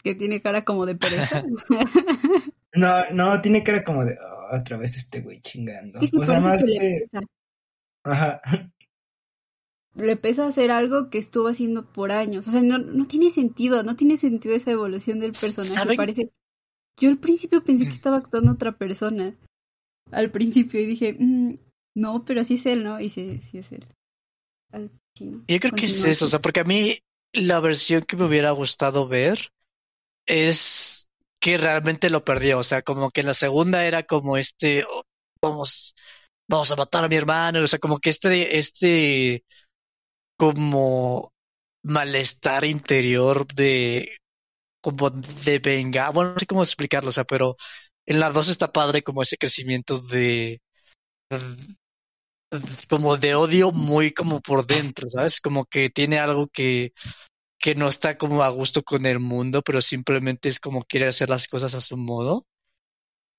[0.03, 1.43] Que tiene cara como de pereza.
[2.75, 6.01] No, no, tiene cara como de "Oh, otra vez este güey chingando.
[6.01, 7.05] Sí, o sea, más que le que.
[7.11, 7.25] pesa.
[8.03, 8.41] Ajá.
[9.93, 12.47] Le pesa hacer algo que estuvo haciendo por años.
[12.47, 15.71] O sea, no, no tiene sentido, no tiene sentido esa evolución del personaje.
[15.75, 15.97] ¿Saben?
[15.97, 16.31] Parece.
[16.99, 19.35] Yo al principio pensé que estaba actuando otra persona.
[20.11, 21.53] Al principio y dije, "Mm,
[21.95, 22.99] no, pero así es él, ¿no?
[22.99, 23.85] Y sí, sí es él.
[24.73, 24.91] Al.
[25.15, 26.99] Yo creo que es eso, o sea, porque a mí
[27.33, 29.51] la versión que me hubiera gustado ver
[30.25, 31.09] es
[31.39, 35.03] que realmente lo perdió, o sea, como que en la segunda era como este, oh,
[35.41, 35.93] vamos,
[36.47, 39.43] vamos a matar a mi hermano, o sea, como que este, este,
[40.37, 41.31] como
[41.83, 44.17] malestar interior de,
[44.81, 47.55] como de venga, bueno, no sé cómo explicarlo, o sea, pero
[48.05, 50.61] en la dos está padre como ese crecimiento de,
[52.89, 55.41] como de odio muy como por dentro, ¿sabes?
[55.41, 56.93] Como que tiene algo que,
[57.59, 61.29] que no está como a gusto con el mundo, pero simplemente es como quiere hacer
[61.29, 62.45] las cosas a su modo.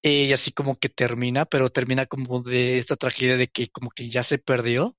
[0.02, 4.08] Y así como que termina, pero termina como de esta tragedia de que como que
[4.10, 4.96] ya se perdió.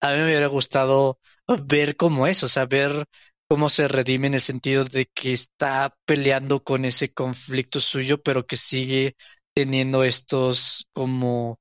[0.00, 1.18] A mí me hubiera gustado
[1.66, 3.06] ver cómo es, o sea, ver
[3.48, 8.46] cómo se redime en el sentido de que está peleando con ese conflicto suyo, pero
[8.46, 9.16] que sigue
[9.54, 11.60] teniendo estos como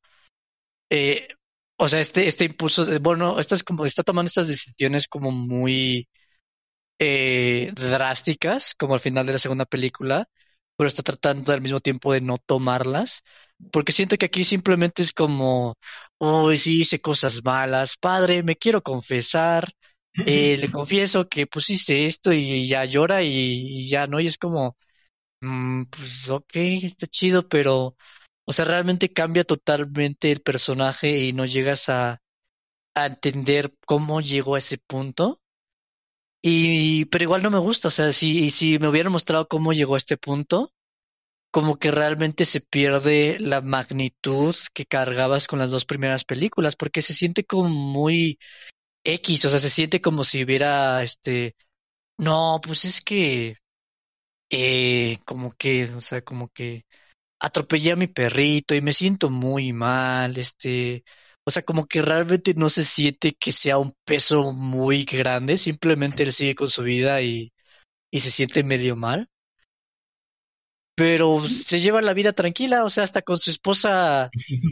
[0.89, 1.27] eh,
[1.81, 6.07] o sea, este, este impulso, bueno, estas como, está tomando estas decisiones como muy
[6.99, 10.27] eh, drásticas, como al final de la segunda película,
[10.77, 13.23] pero está tratando al mismo tiempo de no tomarlas,
[13.71, 15.75] porque siento que aquí simplemente es como,
[16.19, 19.69] uy, sí, hice cosas malas, padre, me quiero confesar,
[20.27, 24.19] eh, le confieso que pusiste esto y ya llora y, y ya, ¿no?
[24.19, 24.77] Y es como,
[25.41, 27.95] mm, pues ok, está chido, pero,
[28.51, 32.19] o sea, realmente cambia totalmente el personaje y no llegas a,
[32.93, 35.39] entender cómo llegó a ese punto.
[36.41, 39.95] Y, pero igual no me gusta, o sea, si, si me hubieran mostrado cómo llegó
[39.95, 40.73] a este punto,
[41.51, 47.01] como que realmente se pierde la magnitud que cargabas con las dos primeras películas, porque
[47.01, 48.37] se siente como muy
[49.05, 51.55] X, o sea, se siente como si hubiera, este,
[52.17, 53.57] no, pues es que,
[54.49, 56.85] eh, como que, o sea, como que
[57.41, 61.03] atropellé a mi perrito y me siento muy mal, este,
[61.43, 66.23] o sea, como que realmente no se siente que sea un peso muy grande, simplemente
[66.23, 67.51] él sigue con su vida y,
[68.11, 69.27] y se siente medio mal.
[70.93, 74.29] Pero se lleva la vida tranquila, o sea, hasta con su esposa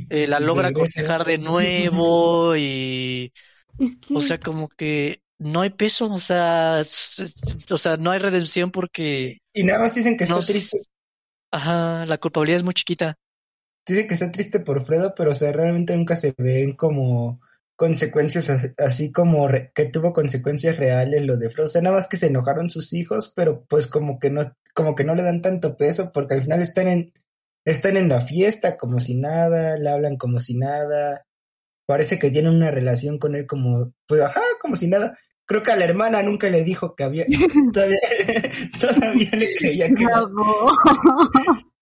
[0.10, 3.34] eh, la logra aconsejar de nuevo y,
[3.79, 4.13] Es que.
[4.13, 9.39] o sea, como que no hay peso, o sea, o sea, no hay redención porque,
[9.53, 10.77] Y nada más dicen que está no, triste.
[11.52, 13.18] Ajá, la culpabilidad es muy chiquita.
[13.88, 17.42] Dicen que está triste por Fredo, pero o sea, realmente nunca se ven como
[17.76, 21.66] consecuencias así como que tuvo consecuencias reales lo de Fredo.
[21.66, 24.96] O sea, nada más que se enojaron sus hijos, pero pues como que no, como
[24.96, 27.14] que no le dan tanto peso, porque al final están en,
[27.66, 31.26] están en la fiesta como si nada, le hablan como si nada.
[31.86, 35.18] Parece que tienen una relación con él como, pues ajá, como si nada.
[35.50, 37.26] Creo que a la hermana nunca le dijo que había,
[37.74, 37.98] todavía,
[38.80, 40.72] todavía le creía que, Bravo.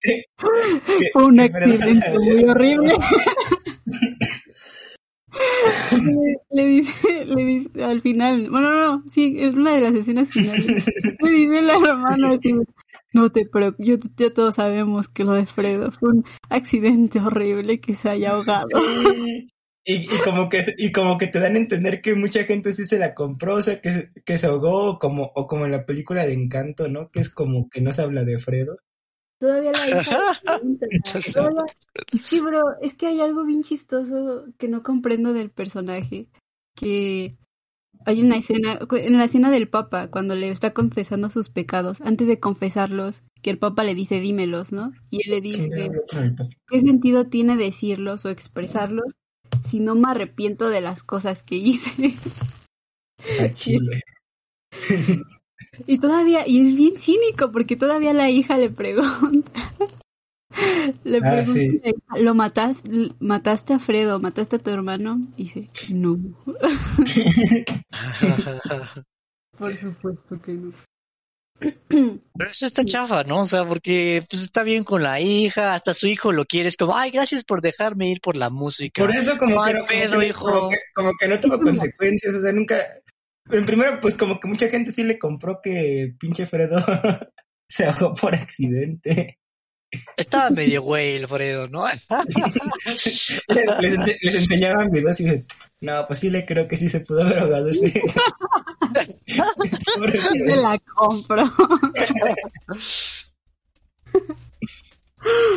[0.00, 0.24] que-
[1.12, 2.94] Fue un que Fredo accidente muy horrible.
[6.02, 9.94] le, le dice, le dice al final, bueno, no, no, sí, es una de las
[9.94, 10.86] escenas finales.
[11.20, 12.54] Le dice la hermana así,
[13.12, 17.80] no te preocupes, yo, ya todos sabemos que lo de Fredo fue un accidente horrible
[17.80, 18.68] que se haya ahogado.
[19.14, 19.48] Sí.
[19.90, 22.84] Y, y como que y como que te dan a entender que mucha gente sí
[22.84, 26.26] se la compró, o sea, que, que se ahogó, como, o como en la película
[26.26, 27.10] de Encanto, ¿no?
[27.10, 28.76] Que es como que no se habla de Fredo.
[29.40, 30.18] Todavía la hija
[31.32, 31.64] todavía-
[32.28, 36.26] que, bro, es que hay algo bien chistoso que no comprendo del personaje.
[36.76, 37.38] Que
[38.04, 42.28] hay una escena, en la escena del Papa, cuando le está confesando sus pecados, antes
[42.28, 44.92] de confesarlos, que el Papa le dice, dímelos, ¿no?
[45.10, 45.90] Y él le Sí, dice.
[46.68, 49.14] ¿qué sentido tiene decirlos o expresarlos
[49.70, 52.14] si no me arrepiento de las cosas que hice?
[53.40, 54.02] A Chile.
[55.86, 59.72] Y todavía, y es bien cínico, porque todavía la hija le pregunta.
[61.04, 61.80] Le Ah, pregunta, sí.
[62.22, 62.82] ¿lo matas,
[63.20, 65.20] mataste a Fredo, mataste a tu hermano?
[65.36, 66.18] Y dice, no,
[69.58, 70.72] por supuesto que no.
[71.58, 73.40] Pero eso está chafa, ¿no?
[73.40, 76.76] O sea, porque pues está bien con la hija, hasta su hijo lo quiere, es
[76.76, 79.02] como, ay, gracias por dejarme ir por la música.
[79.02, 80.50] Por eso como que, como, hijo.
[80.50, 82.76] como, que, como que no tuvo consecuencias, o sea, nunca...
[83.50, 86.76] En primero, pues como que mucha gente sí le compró que pinche Fredo
[87.68, 89.38] se ahogó por accidente.
[90.16, 91.84] Estaba medio güey el Fredo, ¿no?
[93.48, 95.46] les, les les enseñaban videos y dicen,
[95.80, 97.92] no, pues sí le creo que sí se pudo haber ahogado ese.
[100.46, 101.42] Se la compro.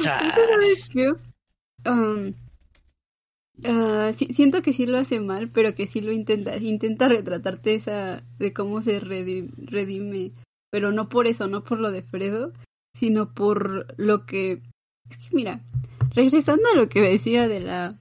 [0.03, 1.13] ¿Sabes qué?
[1.85, 2.33] Um,
[3.65, 6.57] ah, sí- siento que sí lo hace mal, pero que sí lo intenta.
[6.57, 10.31] Intenta retratarte esa de cómo se redi- redime.
[10.71, 12.53] Pero no por eso, no por lo de Fredo,
[12.95, 14.61] sino por lo que...
[15.09, 15.61] Es que mira,
[16.13, 17.97] regresando a lo que decía de la...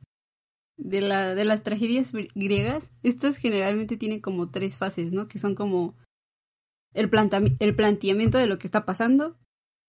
[0.82, 5.28] De, la, de las tragedias gr- griegas, estas generalmente tienen como tres fases, ¿no?
[5.28, 5.94] Que son como
[6.94, 9.36] el, plantami- el planteamiento de lo que está pasando,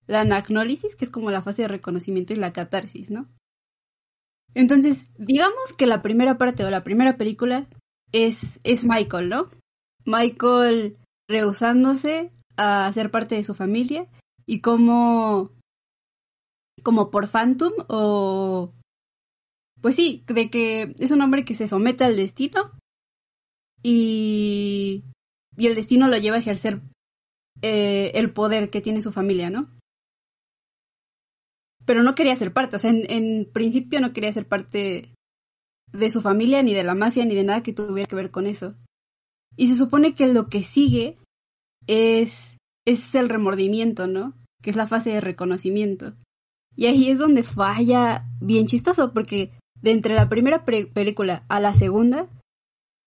[0.06, 3.30] la anagnólisis, que es como la fase de reconocimiento, y la catarsis, ¿no?
[4.54, 7.70] Entonces, digamos que la primera parte o la primera película
[8.12, 9.46] es, es Michael, ¿no?
[10.06, 10.98] Michael
[11.30, 14.10] rehusándose a ser parte de su familia
[14.52, 15.50] y como,
[16.84, 18.74] como por Phantom o...
[19.80, 22.78] Pues sí, de que es un hombre que se somete al destino
[23.82, 25.06] y,
[25.56, 26.82] y el destino lo lleva a ejercer
[27.62, 29.70] eh, el poder que tiene su familia, ¿no?
[31.86, 35.14] Pero no quería ser parte, o sea, en principio no quería ser parte
[35.94, 38.48] de su familia, ni de la mafia, ni de nada que tuviera que ver con
[38.48, 38.76] eso.
[39.56, 41.18] Y se supone que lo que sigue
[41.88, 44.41] es, es el remordimiento, ¿no?
[44.62, 46.14] Que es la fase de reconocimiento.
[46.76, 51.74] Y ahí es donde falla bien chistoso, porque de entre la primera película a la
[51.74, 52.30] segunda,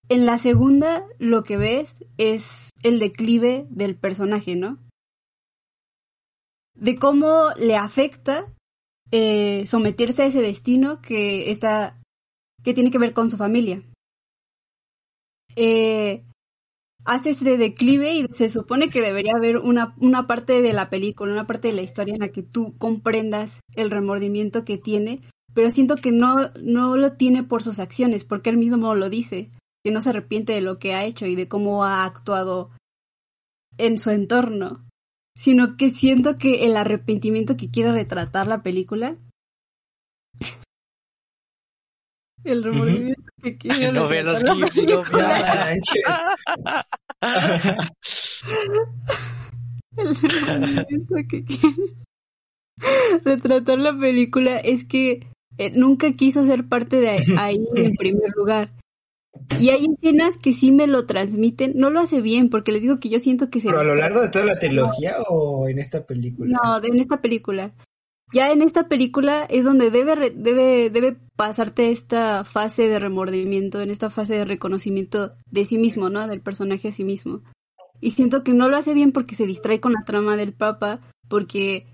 [0.08, 4.78] en la segunda lo que ves es el declive del personaje, ¿no?
[6.74, 8.52] De cómo le afecta
[9.10, 12.00] eh, someterse a ese destino que está
[12.64, 13.82] que tiene que ver con su familia.
[15.54, 16.24] Eh,
[17.04, 21.32] hace ese declive y se supone que debería haber una, una parte de la película,
[21.32, 25.20] una parte de la historia en la que tú comprendas el remordimiento que tiene,
[25.52, 29.50] pero siento que no, no lo tiene por sus acciones, porque él mismo lo dice,
[29.84, 32.70] que no se arrepiente de lo que ha hecho y de cómo ha actuado
[33.76, 34.88] en su entorno,
[35.36, 39.18] sino que siento que el arrepentimiento que quiere retratar la película,
[42.44, 43.13] el remordimiento
[43.92, 45.28] No ve los gifs y no película,
[45.68, 45.82] ve-
[50.88, 51.74] el que quiere
[53.24, 55.26] retratar la película es que
[55.58, 58.72] eh, nunca quiso ser parte de ahí en primer lugar.
[59.60, 61.72] Y hay escenas que sí me lo transmiten.
[61.76, 63.94] No lo hace bien, porque les digo que yo siento que se ¿Pero a lo
[63.96, 66.56] largo de toda la trilogía o en esta película?
[66.62, 67.72] No, de- en esta película.
[68.32, 73.80] Ya en esta película es donde debe, re- debe, debe pasarte esta fase de remordimiento,
[73.80, 76.26] en esta fase de reconocimiento de sí mismo, ¿no?
[76.28, 77.42] Del personaje a sí mismo.
[78.00, 81.00] Y siento que no lo hace bien porque se distrae con la trama del Papa,
[81.28, 81.86] porque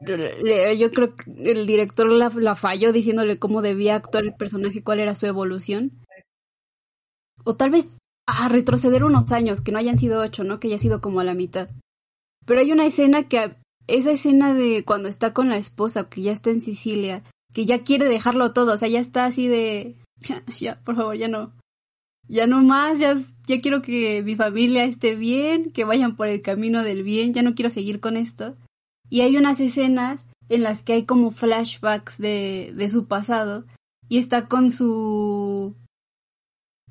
[0.00, 5.14] yo creo que el director la, falló diciéndole cómo debía actuar el personaje, cuál era
[5.14, 5.92] su evolución.
[7.44, 7.88] O tal vez
[8.26, 10.60] a retroceder unos años, que no hayan sido ocho, ¿no?
[10.60, 11.70] Que haya sido como a la mitad.
[12.44, 16.32] Pero hay una escena que, esa escena de cuando está con la esposa, que ya
[16.32, 20.42] está en Sicilia, que ya quiere dejarlo todo, o sea, ya está así de, ya,
[20.58, 21.52] ya, por favor, ya no,
[22.28, 26.42] ya no más, ya, ya quiero que mi familia esté bien, que vayan por el
[26.42, 28.56] camino del bien, ya no quiero seguir con esto.
[29.10, 33.64] Y hay unas escenas en las que hay como flashbacks de, de su pasado
[34.08, 35.74] y está con su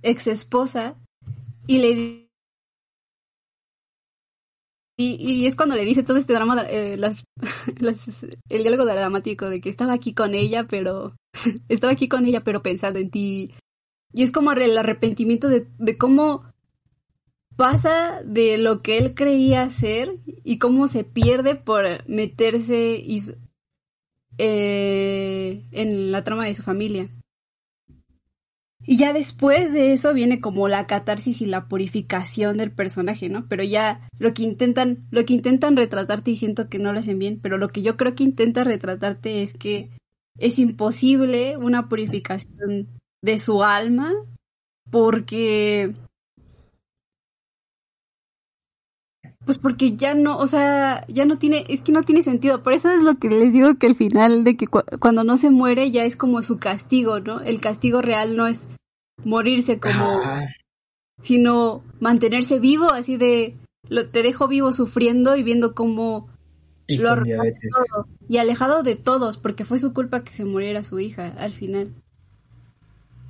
[0.02, 0.96] ex esposa
[1.68, 2.27] y le di-
[4.98, 7.24] y, y es cuando le dice todo este drama, eh, las,
[7.80, 11.16] las- el diálogo dramático de que estaba aquí con ella, pero
[11.70, 13.52] estaba aquí con ella, pero pensando en ti.
[14.14, 16.44] Y es como el arrepentimiento de, de cómo
[17.56, 23.22] pasa de lo que él creía ser y cómo se pierde por meterse y,
[24.38, 27.10] eh, en la trama de su familia.
[28.90, 33.46] Y ya después de eso viene como la catarsis y la purificación del personaje, ¿no?
[33.50, 37.20] Pero ya lo que intentan, lo que intentan retratarte y siento que no lo hacen
[37.20, 39.90] bien, pero lo que yo creo que intenta retratarte es que
[40.40, 42.88] es imposible una purificación
[43.22, 44.14] de su alma
[44.90, 45.94] porque
[49.46, 52.62] pues porque ya no, o sea, ya no tiene, es que no tiene sentido.
[52.64, 55.38] Por eso es lo que les digo que el final de que cu- cuando no
[55.38, 57.40] se muere ya es como su castigo, ¿no?
[57.42, 58.68] El castigo real no es
[59.24, 60.46] morirse como, Ah,
[61.22, 63.56] sino mantenerse vivo, así de,
[63.90, 66.30] lo, te dejo vivo sufriendo y viendo cómo
[66.88, 68.08] y lo todo.
[68.30, 71.94] Y alejado de todos, porque fue su culpa que se muriera su hija al final.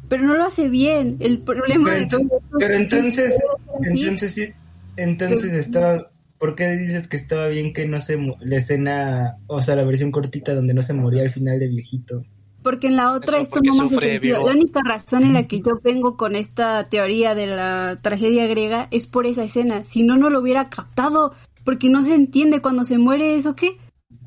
[0.07, 1.17] Pero no lo hace bien.
[1.19, 2.21] El problema Pero de todo
[2.69, 3.43] entonces,
[3.81, 4.53] entonces sí,
[4.95, 9.75] entonces estaba, ¿por qué dices que estaba bien que no se, la escena, o sea,
[9.75, 12.23] la versión cortita donde no se moría al final de viejito?
[12.63, 14.35] Porque en la otra Eso esto no me hace sufre sentido.
[14.37, 14.47] vivo.
[14.47, 18.87] La única razón en la que yo vengo con esta teoría de la tragedia griega
[18.91, 19.85] es por esa escena.
[19.85, 21.33] Si no, no lo hubiera captado.
[21.63, 23.77] Porque no se entiende cuando se muere eso, ¿qué?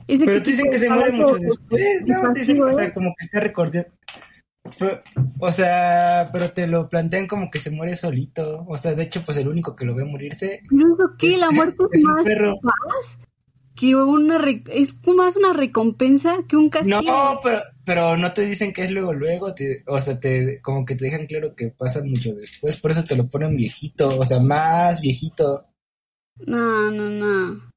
[0.06, 2.70] Ese Pero te tipo dicen que se muere mucho después, nada más te dicen, o
[2.70, 2.92] sea, ¿eh?
[2.92, 3.86] como que está recordado.
[4.78, 5.00] Pero-
[5.38, 8.66] O sea, pero te lo plantean como que se muere solito.
[8.68, 11.30] O sea, de hecho, pues el único que lo ve morirse ¿Pero eso qué?
[11.32, 12.24] Es- La muerte es, es un más
[12.62, 13.20] paz
[13.80, 14.36] que una...
[14.36, 17.00] re- Es más una recompensa que un castigo.
[17.00, 20.84] No, pero, pero no te dicen que es luego, luego, te- o sea, te, como
[20.84, 24.24] que te dejan claro que pasa mucho después, por eso te lo ponen viejito, o
[24.24, 25.64] sea, más viejito.
[26.46, 27.70] No, no, no.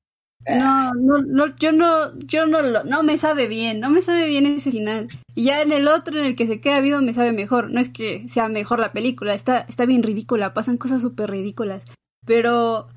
[0.45, 4.27] No, no, no, yo no, yo no lo, no me sabe bien, no me sabe
[4.27, 5.07] bien ese final.
[5.35, 7.71] Y ya en el otro, en el que se queda vivo, me sabe mejor.
[7.71, 11.83] No es que sea mejor la película, está, está bien ridícula, pasan cosas súper ridículas.
[12.25, 12.89] Pero,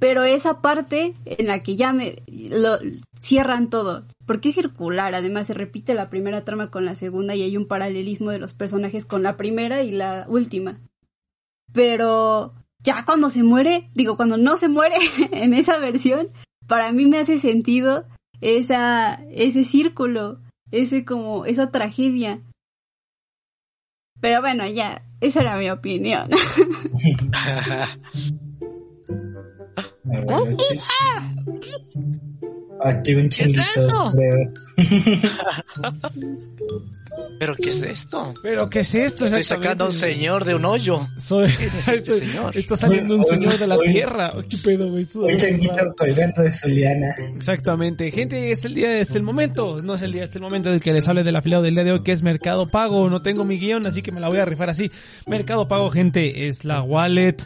[0.00, 2.78] pero esa parte en la que ya me, lo,
[3.20, 4.02] cierran todo.
[4.26, 7.68] Porque es circular, además se repite la primera trama con la segunda y hay un
[7.68, 10.80] paralelismo de los personajes con la primera y la última.
[11.72, 14.96] Pero ya cuando se muere, digo, cuando no se muere
[15.32, 16.30] en esa versión,
[16.66, 18.06] para mí me hace sentido
[18.40, 20.40] esa, ese círculo,
[20.70, 22.40] ese como, esa tragedia.
[24.18, 26.30] Pero bueno, ya, esa era mi opinión.
[30.06, 30.78] A ver, sí.
[32.82, 34.12] Aquí un ¿Qué es eso?
[34.14, 34.52] creo.
[37.38, 38.32] ¿Pero qué es esto?
[38.42, 39.24] Pero ¿qué es esto?
[39.26, 41.06] Estoy sacando a un señor de un hoyo.
[41.18, 41.48] Soy...
[41.48, 42.56] ¿Quién es este Estoy- señor?
[42.56, 44.30] Está saliendo un señor de la tierra.
[44.48, 45.06] ¿Qué pedo, güey?
[45.14, 47.14] Un changuito colgando de su liana.
[47.36, 48.10] Exactamente.
[48.10, 49.78] Gente, es el día, es el momento.
[49.82, 51.84] No es el día, es el momento del que les hable del afiliado del día
[51.84, 53.10] de hoy, que es Mercado Pago.
[53.10, 54.90] No tengo mi guion, así que me la voy a rifar así.
[55.26, 57.36] Mercado Pago, gente, es la wallet.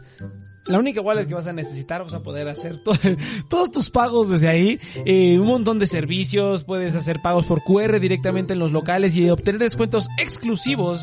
[0.67, 2.93] La única wallet que vas a necesitar, vas a poder hacer to-
[3.49, 8.01] todos tus pagos desde ahí, eh, un montón de servicios, puedes hacer pagos por QR
[8.01, 11.01] directamente en los locales y obtener descuentos exclusivos.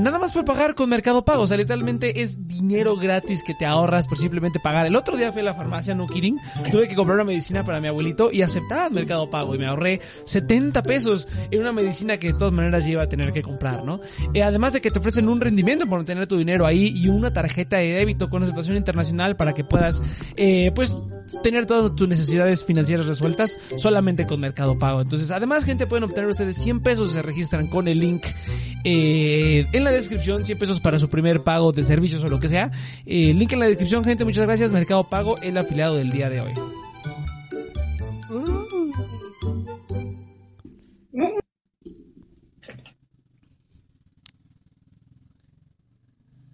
[0.00, 3.66] Nada más por pagar con Mercado Pago, o sea, literalmente es dinero gratis que te
[3.66, 4.86] ahorras por simplemente pagar.
[4.86, 6.38] El otro día fui a la farmacia, no kidding,
[6.70, 10.00] tuve que comprar una medicina para mi abuelito y aceptaba Mercado Pago y me ahorré
[10.24, 13.84] 70 pesos en una medicina que de todas maneras yo iba a tener que comprar,
[13.84, 14.00] ¿no?
[14.34, 17.32] Eh, además de que te ofrecen un rendimiento por tener tu dinero ahí y una
[17.32, 20.02] tarjeta de débito con aceptación internacional para que puedas,
[20.36, 20.94] eh, pues,
[21.42, 25.00] tener todas tus necesidades financieras resueltas solamente con Mercado Pago.
[25.00, 28.24] Entonces, además, gente, pueden obtener ustedes 100 pesos si se registran con el link
[28.84, 32.48] eh, en la descripción, 100 pesos para su primer pago de servicios o lo que
[32.48, 32.70] sea.
[33.06, 34.72] Eh, link en la descripción, gente, muchas gracias.
[34.72, 36.52] Mercado Pago, el afiliado del día de hoy.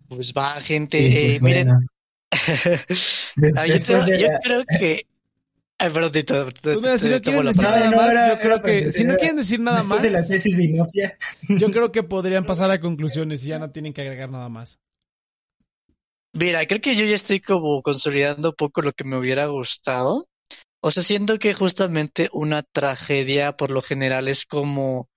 [0.08, 0.98] Pues va, gente.
[0.98, 1.68] Sí, eh, pues, miren,
[4.18, 5.06] yo, creo que.
[5.78, 8.38] Ay, perdón, te, te- te- Pues mira, si no quieren la decir nada más, yo
[8.38, 11.16] creo que, si no quieren decir nada más, de la tesis de Inopia.
[11.56, 14.78] yo creo que podrían pasar a conclusiones y ya no tienen que agregar nada más.
[16.34, 20.26] Mira, creo que yo ya estoy como consolidando un poco lo que me hubiera gustado.
[20.82, 25.08] O sea, siento que justamente una tragedia por lo general es como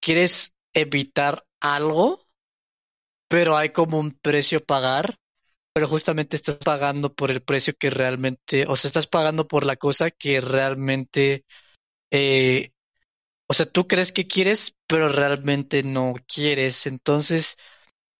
[0.00, 2.20] quieres evitar algo,
[3.28, 5.14] pero hay como un precio a pagar,
[5.78, 9.76] pero justamente estás pagando por el precio que realmente, o sea, estás pagando por la
[9.76, 11.44] cosa que realmente,
[12.10, 12.72] eh,
[13.46, 16.88] o sea, tú crees que quieres, pero realmente no quieres.
[16.88, 17.58] Entonces,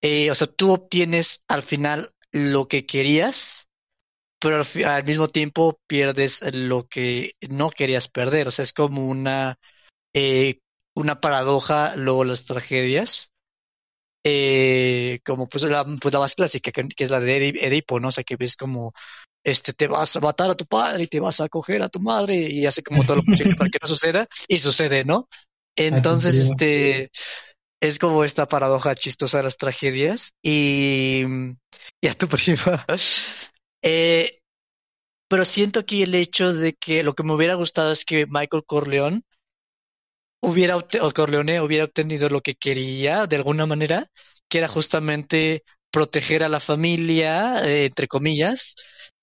[0.02, 3.70] eh, o sea, tú obtienes al final lo que querías,
[4.38, 8.46] pero al, al mismo tiempo pierdes lo que no querías perder.
[8.46, 9.59] O sea, es como una,
[10.14, 10.61] eh,
[10.94, 13.32] una paradoja, luego las tragedias.
[14.25, 18.01] Eh, como pues la, pues la más clásica, que, que es la de Edi- Edipo,
[18.01, 18.09] ¿no?
[18.09, 18.93] O sea, que ves como
[19.45, 22.01] este te vas a matar a tu padre y te vas a coger a tu
[22.01, 25.29] madre y hace como todo lo posible para que no suceda y sucede, ¿no?
[25.77, 27.11] Entonces, este
[27.81, 31.25] es como esta paradoja chistosa de las tragedias y,
[32.01, 32.85] y a tu prima.
[33.81, 34.41] Eh,
[35.29, 38.64] pero siento aquí el hecho de que lo que me hubiera gustado es que Michael
[38.66, 39.23] Corleone
[40.41, 40.78] hubiera
[41.14, 44.07] Corleone hubiera obtenido lo que quería de alguna manera,
[44.49, 48.76] que era justamente proteger a la familia, eh, entre comillas,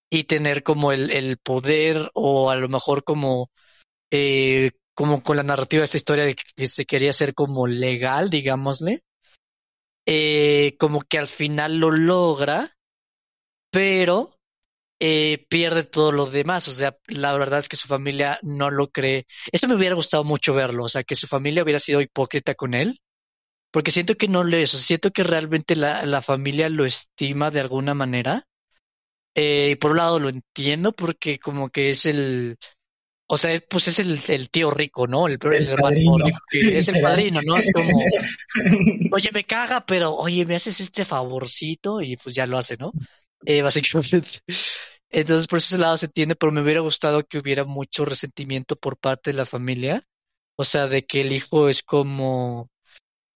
[0.09, 3.49] y tener como el, el poder o a lo mejor como
[4.11, 8.29] eh, como con la narrativa de esta historia de que se quería hacer como legal,
[8.29, 9.03] digámosle,
[10.05, 12.77] eh, como que al final lo logra,
[13.71, 14.34] pero
[14.99, 16.67] eh, pierde todo lo demás.
[16.67, 19.25] O sea, la verdad es que su familia no lo cree.
[19.51, 22.73] Eso me hubiera gustado mucho verlo, o sea, que su familia hubiera sido hipócrita con
[22.73, 22.99] él,
[23.71, 27.61] porque siento que no lo es, siento que realmente la, la familia lo estima de
[27.61, 28.43] alguna manera.
[29.35, 32.57] Eh, por un lado lo entiendo porque como que es el
[33.27, 35.27] o sea, pues es el, el tío rico, ¿no?
[35.27, 37.57] El, el El hermano rico, que es el padrino, ¿no?
[37.57, 37.89] Es como,
[39.11, 42.93] oye, me caga, pero oye, me haces este favorcito y pues ya lo hace, ¿no?
[43.45, 44.39] Eh, básicamente.
[45.09, 48.97] Entonces, por ese lado se entiende, pero me hubiera gustado que hubiera mucho resentimiento por
[48.97, 50.03] parte de la familia.
[50.57, 52.69] O sea, de que el hijo es como,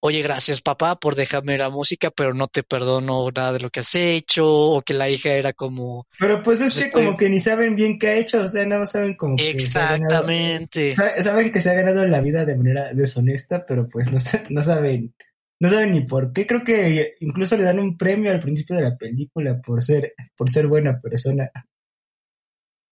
[0.01, 3.81] oye, gracias papá por dejarme la música, pero no te perdono nada de lo que
[3.81, 7.17] has hecho, o que la hija era como, Pero pues es Pues que estoy- como
[7.17, 9.79] que ni saben bien qué ha hecho, o sea, nada más saben como que se
[9.79, 10.95] ha ganado- exactamente.
[10.95, 14.17] sa- saben que se ha ganado la vida de manera deshonesta, pero pues no,
[14.49, 15.13] no saben,
[15.59, 16.47] no saben ni por qué.
[16.47, 20.49] Creo que incluso le dan un premio al principio de la película por ser, por
[20.49, 21.51] ser buena persona.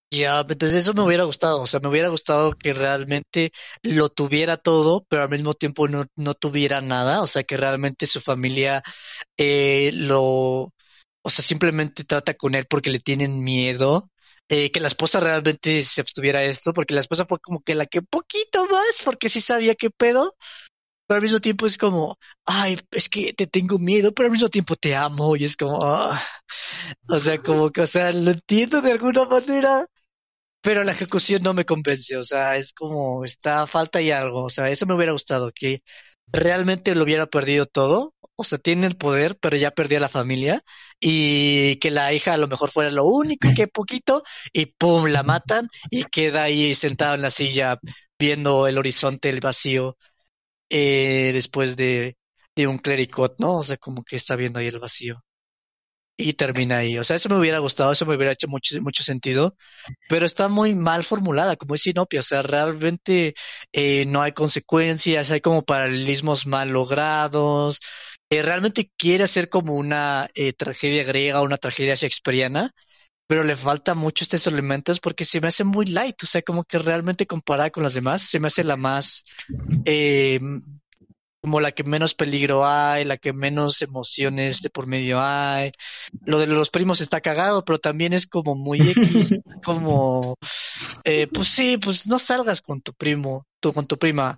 [0.09, 3.51] Ya, entonces eso me hubiera gustado, o sea, me hubiera gustado que realmente
[3.83, 8.07] lo tuviera todo, pero al mismo tiempo no, no tuviera nada, o sea, que realmente
[8.07, 8.81] su familia
[9.37, 10.73] eh, lo,
[11.23, 14.09] o sea, simplemente trata con él porque le tienen miedo,
[14.49, 17.85] eh, que la esposa realmente se abstuviera esto, porque la esposa fue como que la
[17.85, 20.33] que poquito más, porque sí sabía qué pedo,
[21.07, 24.49] pero al mismo tiempo es como, ay, es que te tengo miedo, pero al mismo
[24.49, 26.19] tiempo te amo, y es como, ah.
[27.09, 29.85] O sea, como que, o sea, lo entiendo de alguna manera,
[30.61, 34.49] pero la ejecución no me convence, o sea, es como, está, falta y algo, o
[34.49, 35.81] sea, eso me hubiera gustado, que
[36.27, 40.09] realmente lo hubiera perdido todo, o sea, tiene el poder, pero ya perdió a la
[40.09, 40.61] familia,
[40.99, 45.23] y que la hija a lo mejor fuera lo único, que poquito, y pum, la
[45.23, 47.79] matan, y queda ahí sentada en la silla
[48.19, 49.97] viendo el horizonte, el vacío,
[50.69, 52.17] eh, después de,
[52.57, 53.55] un clericot, ¿no?
[53.57, 55.23] O sea, como que está viendo ahí el vacío.
[56.19, 56.97] Y termina ahí.
[56.97, 59.55] O sea, eso me hubiera gustado, eso me hubiera hecho mucho, mucho sentido,
[60.09, 62.21] pero está muy mal formulada, como es Sinopia.
[62.21, 63.35] O sea, realmente
[63.71, 67.79] eh, no hay consecuencias, hay como paralelismos mal logrados.
[68.29, 72.73] Eh, realmente quiere hacer como una eh, tragedia griega, una tragedia shakespeariana,
[73.27, 76.23] pero le falta mucho estos elementos porque se me hace muy light.
[76.23, 79.25] O sea, como que realmente comparada con las demás, se me hace la más
[79.85, 80.39] eh,
[81.41, 85.71] como la que menos peligro hay, la que menos emociones de por medio hay.
[86.25, 90.35] Lo de los primos está cagado, pero también es como muy X, como,
[91.05, 94.37] eh, pues sí, pues no salgas con tu primo, tú con tu prima.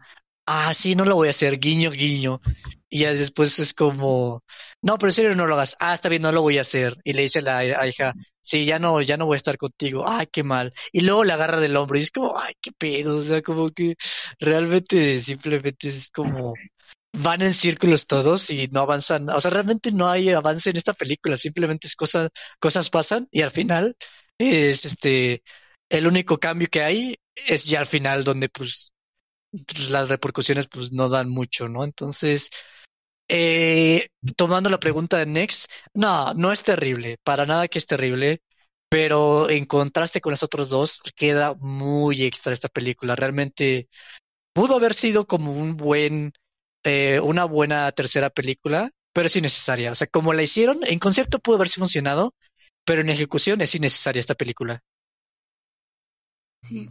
[0.52, 2.42] Ah, sí, no lo voy a hacer, guiño, guiño.
[2.90, 4.44] Y ya después es como,
[4.82, 5.76] no, pero en serio no lo hagas.
[5.80, 6.96] Ah, está bien, no lo voy a hacer.
[7.04, 9.58] Y le dice a la a hija, sí, ya no, ya no voy a estar
[9.58, 10.06] contigo.
[10.10, 10.74] Ay, qué mal.
[10.92, 13.18] Y luego la agarra del hombro y es como, ay, qué pedo.
[13.18, 13.96] O sea, como que
[14.40, 16.56] realmente simplemente es como,
[17.14, 19.30] van en círculos todos y no avanzan.
[19.30, 22.30] O sea, realmente no hay avance en esta película, simplemente es cosas,
[22.60, 23.96] cosas pasan y al final
[24.40, 25.44] es este,
[25.90, 28.92] el único cambio que hay es ya al final donde pues
[29.90, 31.84] las repercusiones pues no dan mucho, ¿no?
[31.84, 32.50] Entonces,
[33.28, 38.42] eh, tomando la pregunta de Next, no, no es terrible, para nada que es terrible,
[38.90, 43.16] pero en contraste con las otras dos, queda muy extra esta película.
[43.16, 43.88] Realmente
[44.54, 46.34] pudo haber sido como un buen
[46.84, 49.92] eh, una buena tercera película, pero es innecesaria.
[49.92, 52.34] O sea, como la hicieron, en concepto pudo haberse funcionado,
[52.86, 54.82] pero en ejecución es innecesaria esta película.
[56.64, 56.90] Sí.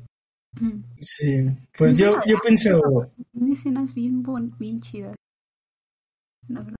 [0.97, 1.47] Sí,
[1.77, 2.81] pues yo, yo pienso,
[3.33, 5.15] Tiene escenas bien, bon- bien chidas.
[6.49, 6.77] La verdad.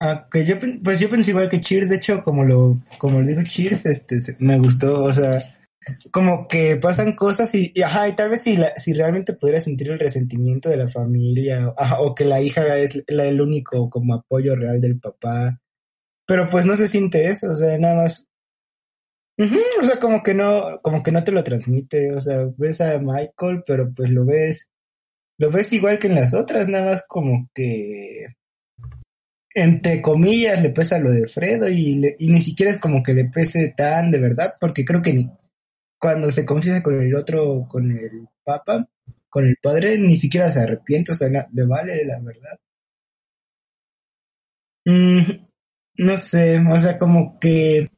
[0.00, 3.26] ah, que yo, pues yo pienso igual que Cheers, de hecho, como lo, como lo
[3.26, 5.38] dijo Cheers, este, me gustó, o sea,
[6.10, 9.60] como que pasan cosas y, y, ajá, y tal vez si, la, si realmente pudiera
[9.60, 13.90] sentir el resentimiento de la familia, ajá, o que la hija es la- el único
[13.90, 15.60] como apoyo real del papá,
[16.26, 18.28] pero pues no se siente eso, o sea, nada más,
[19.38, 22.98] O sea, como que no, como que no te lo transmite, o sea, ves a
[22.98, 24.70] Michael, pero pues lo ves,
[25.38, 28.26] lo ves igual que en las otras, nada más como que
[29.54, 33.74] entre comillas le pesa lo de Fredo y, ni siquiera es como que le pese
[33.76, 35.30] tan de verdad, porque creo que ni,
[35.98, 38.88] cuando se confiesa con el otro, con el papa,
[39.28, 42.58] con el padre, ni siquiera se arrepiente, o sea, le vale la verdad.
[44.84, 45.46] Mm,
[45.98, 47.90] no sé, o sea, como que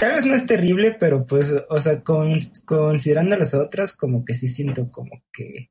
[0.00, 4.34] tal vez no es terrible, pero pues, o sea, con, considerando las otras, como que
[4.34, 5.70] sí siento como que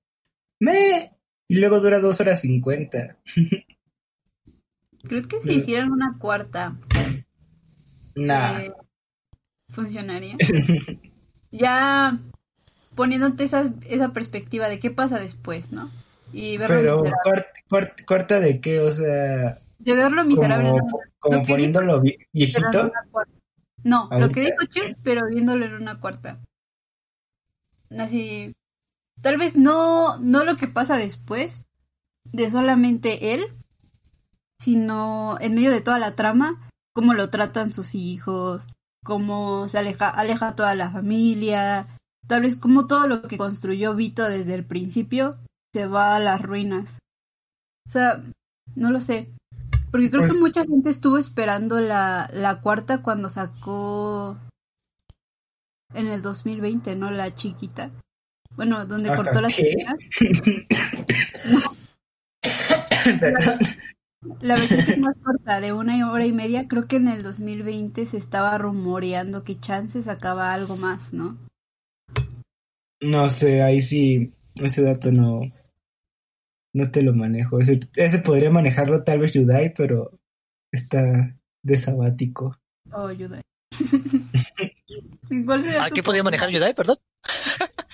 [0.60, 1.18] me
[1.48, 3.18] y luego dura dos horas cincuenta.
[5.04, 6.78] ¿Crees que si hicieran una cuarta
[8.16, 8.60] Nah.
[8.60, 8.74] eh,
[9.70, 10.36] funcionaría?
[11.52, 12.20] ya
[12.96, 15.90] poniéndote esa, esa perspectiva de qué pasa después, ¿no?
[16.34, 20.82] Y verlo Pero cuarta, cuarta, cuarta de qué, o sea, De verlo miserable.
[21.18, 22.02] como, poniéndolo
[22.34, 22.92] viejito.
[23.84, 26.40] No, lo que dijo Chir, pero viéndolo en una cuarta.
[27.98, 28.54] Así.
[29.22, 31.66] Tal vez no, no lo que pasa después,
[32.24, 33.54] de solamente él,
[34.60, 38.68] sino en medio de toda la trama, cómo lo tratan sus hijos,
[39.04, 41.88] cómo se aleja, aleja toda la familia,
[42.28, 45.38] tal vez como todo lo que construyó Vito desde el principio
[45.74, 47.00] se va a las ruinas.
[47.88, 48.24] O sea,
[48.76, 49.30] no lo sé.
[49.92, 54.38] Porque creo Pues- que mucha gente estuvo esperando la, la cuarta cuando sacó
[55.94, 57.10] en el 2020, ¿no?
[57.12, 57.92] La chiquita.
[58.56, 59.70] Bueno, donde cortó las ¿qué?
[59.70, 59.98] escenas.
[63.20, 63.60] Perdón.
[64.42, 67.24] La versión que es más corta, de una hora y media, creo que en el
[67.24, 71.38] 2020 se estaba rumoreando que Chance sacaba algo más, ¿no?
[73.02, 75.40] No sé, ahí sí, ese dato no,
[76.74, 77.60] no te lo manejo.
[77.60, 80.20] Ese, ese podría manejarlo tal vez Yudai, pero
[80.72, 82.58] está de sabático.
[82.92, 83.42] Oh, ayuda.
[85.46, 86.98] ¿Cuál sería ¿A tu qué podía manejar Yudai, perdón?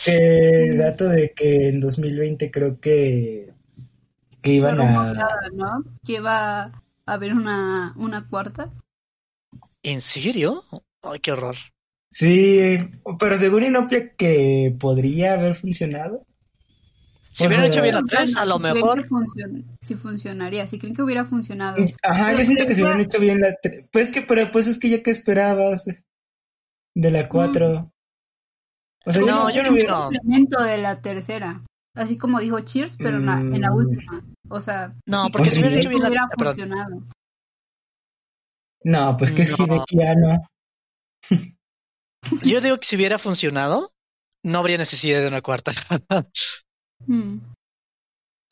[0.08, 3.54] Eh, El dato de que en 2020 creo que,
[4.42, 5.14] que iban a...
[5.54, 5.84] ¿no?
[6.06, 6.72] Que iba a
[7.06, 8.72] haber una, una cuarta.
[9.84, 10.64] ¿En serio?
[11.02, 11.56] Ay, qué horror.
[12.10, 12.78] Sí,
[13.20, 16.26] pero según Inopia que podría haber funcionado.
[17.38, 19.08] Si hubieran sea, hecho bien la 3, a lo Si mejor.
[19.84, 21.84] Si funcionaría, si creen que hubiera funcionado.
[22.02, 23.50] Ajá, yo siento que ya- hubieran hecho bien la...
[23.62, 25.86] tre- Pues que, pero pues es que ya que esperabas
[26.96, 27.92] de la 4.
[29.08, 29.92] O sea, No, yo yo no hubiera...
[29.92, 30.04] no.
[30.06, 31.62] complemento de la tercera.
[31.94, 33.76] Así como dijo Cheers, pero en la, en la Mm.
[33.76, 34.26] última.
[34.50, 37.04] O sea, No, porque si hubieran creo hecho bien la- hubiera funcionado.
[38.84, 39.66] No, pues que es No.
[39.66, 40.48] Hidekiano.
[42.44, 43.90] Yo digo que si hubiera funcionado,
[44.44, 45.72] no habría necesidad de una cuarta.
[47.08, 47.40] Mm.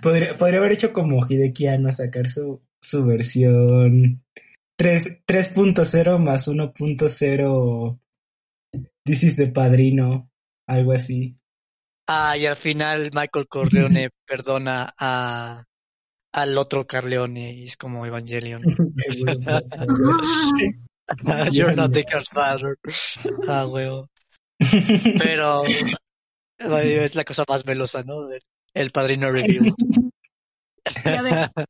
[0.02, 4.24] Podría, podría haber hecho como Hidekiano, sacar su, su versión
[4.78, 8.00] 3 3.0 más 1.0
[9.06, 10.30] This is the Padrino,
[10.68, 11.38] algo así.
[12.10, 15.64] ah, y al final Michael Corleone perdona a
[16.34, 18.64] al otro Corleone y es como Evangelion.
[21.52, 22.78] You're not the Godfather.
[23.48, 24.10] Ah, huevo.
[25.20, 25.64] Pero
[27.04, 28.28] es la cosa más melosa, ¿no?
[28.74, 29.74] El- padrino reveal.
[31.06, 31.50] y a ver,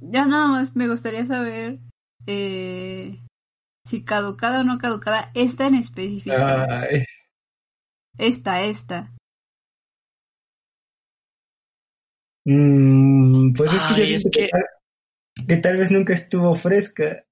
[0.00, 1.78] ya nada más me gustaría saber
[2.26, 3.20] eh,
[3.86, 6.36] si caducada o no caducada, esta en específico.
[6.36, 7.04] Ay,
[8.18, 9.12] Esta, esta.
[12.46, 14.64] mm, pues es que yo siento es que, que- tal,
[15.48, 17.24] que tal vez nunca estuvo fresca.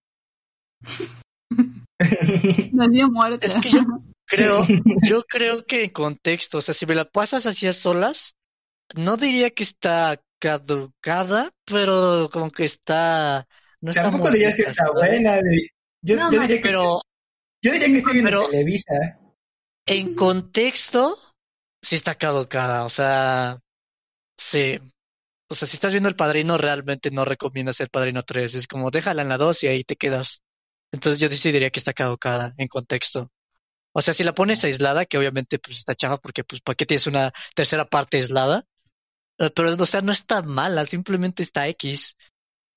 [2.73, 3.47] Nació muerta.
[3.47, 3.81] Es que yo
[4.27, 4.65] creo,
[5.03, 8.35] yo creo que en contexto, o sea, si me la pasas así a solas,
[8.95, 13.47] no diría que está caducada, pero como que está,
[13.81, 14.95] no está Tampoco dirías que está ¿sabes?
[14.95, 15.37] buena.
[15.43, 15.69] de-
[16.03, 17.01] Yo, No, yo diría que Pero
[17.63, 18.95] yo diría que está bien pero- en Televisa.
[19.87, 21.17] en contexto,
[21.83, 23.59] sí está caducada, o sea,
[24.37, 24.79] sí.
[25.49, 28.55] O sea, si estás viendo El Padrino, realmente no recomiendas El Padrino 3.
[28.55, 30.43] Es como, déjala en la 2 y ahí te quedas.
[30.93, 33.31] Entonces yo sí diría que está caducada en contexto.
[33.95, 36.87] O sea, si la pones aislada, que obviamente pues está chafa porque pues ¿para qué
[36.87, 38.65] tienes una tercera parte aislada?
[39.39, 42.17] Eh, Pero, o sea, no está mala, simplemente está X.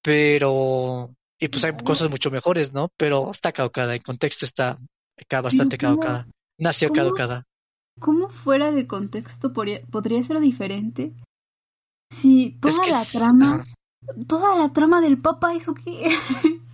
[0.03, 2.89] Pero, y pues hay cosas mucho mejores, ¿no?
[2.97, 4.77] Pero está caducada, en contexto está
[5.41, 6.27] bastante ¿cómo- caducada.
[6.59, 7.43] Nació cómo- caducada.
[7.99, 11.13] ¿Cómo fuera de contexto podría, podría ser diferente?
[12.11, 13.65] Si toda Es que la es- trama,
[14.27, 16.09] toda la trama del Papa, ¿eso qué?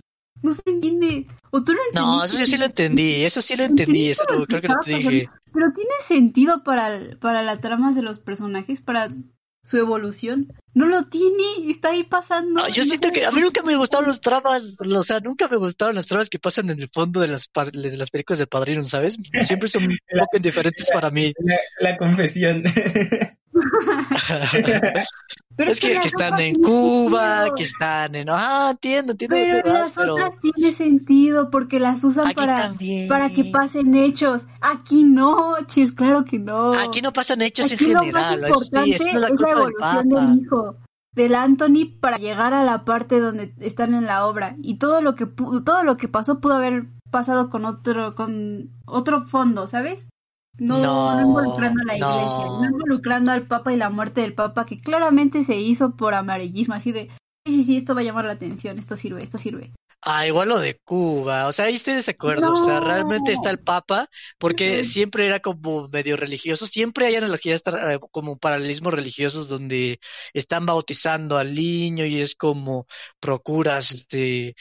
[0.42, 1.26] no se entiende.
[1.50, 4.44] O tú lo No, eso yo sí lo entendí, eso sí lo entendí, eso lo-
[4.46, 5.28] creo que lo te dije.
[5.52, 9.10] Pero tiene sentido para, para la trama de los personajes, para
[9.64, 10.52] su evolución.
[10.74, 12.64] No lo tiene, está ahí pasando.
[12.64, 15.46] Ah, yo no siento que a mí nunca me gustaron los tramas, o sea, nunca
[15.48, 18.46] me gustaron las tramas que pasan en el fondo de las, de las películas de
[18.46, 19.18] Padrino, ¿sabes?
[19.42, 21.32] Siempre son un poco indiferentes para mí.
[21.38, 21.56] La,
[21.90, 22.62] la confesión.
[25.56, 27.54] Pero es que, que están en Cuba, sentido.
[27.56, 28.30] que están en...
[28.30, 33.06] Ah, entiendo, entiendo Pero las pero otras tiene sentido porque las usan aquí para, también.
[33.06, 34.46] para que pasen hechos.
[34.60, 36.72] Aquí no, Cheers, claro que no.
[36.72, 39.20] Aquí no pasan hechos Aquí en lo más general, eso sí, importante eso es la
[39.20, 40.26] es la culpa del evolución Papa.
[40.26, 40.76] del hijo
[41.14, 45.14] del Anthony para llegar a la parte donde están en la obra y todo lo
[45.14, 50.08] que todo lo que pasó pudo haber pasado con otro con otro fondo, ¿sabes?
[50.58, 52.10] No, No, no involucrando a la no.
[52.10, 56.14] iglesia, no involucrando al Papa y la muerte del Papa que claramente se hizo por
[56.14, 57.10] amarillismo, así de
[57.46, 59.72] sí, sí, sí, esto va a llamar la atención, esto sirve, esto sirve.
[60.04, 62.86] Ah, igual lo de Cuba, o sea, ahí estoy de desacuerdo, o sea, No.
[62.86, 68.36] realmente está el Papa, porque siempre era como medio religioso, siempre hay analogías eh, como
[68.36, 70.00] paralelismos religiosos donde
[70.34, 72.86] están bautizando al niño y es como
[73.20, 74.56] procuras, este,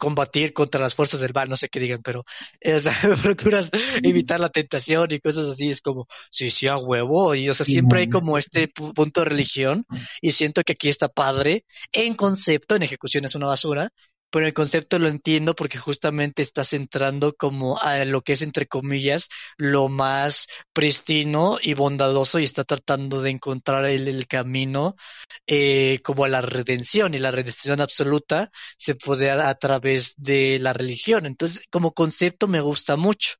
[0.00, 2.24] combatir contra las fuerzas del mal, no sé qué digan, pero,
[2.76, 3.70] o sea, procuras
[4.02, 7.66] evitar la tentación y cosas así, es como, sí, sí, a huevo, y o sea,
[7.66, 9.86] siempre hay como este pu- punto de religión,
[10.20, 13.90] y siento que aquí está padre, en concepto, en ejecución es una basura,
[14.32, 18.66] pero el concepto lo entiendo porque justamente estás entrando como a lo que es, entre
[18.66, 19.28] comillas,
[19.58, 24.96] lo más pristino y bondadoso y está tratando de encontrar el, el camino
[25.46, 30.58] eh, como a la redención y la redención absoluta se puede dar a través de
[30.60, 31.26] la religión.
[31.26, 33.34] Entonces, como concepto me gusta mucho.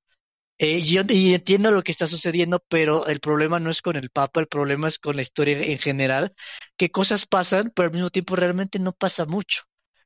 [0.58, 4.40] Eh, y entiendo lo que está sucediendo, pero el problema no es con el Papa,
[4.40, 6.34] el problema es con la historia en general,
[6.76, 9.62] que cosas pasan, pero al mismo tiempo realmente no pasa mucho.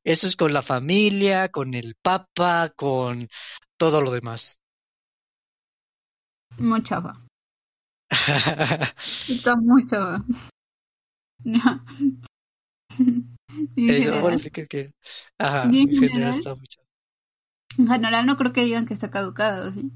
[0.06, 3.28] Eso es con la familia, con el Papa, con
[3.76, 4.56] todo lo demás.
[6.58, 7.18] Muy chafa.
[9.28, 9.84] Está muy.
[11.44, 11.84] No.
[13.76, 14.90] En Eh, general- bueno, sí creo que...
[15.38, 16.86] Ajá, Y en en general general- está muy chafa.
[17.78, 19.90] En general no creo que digan que está caducado, ¿sí?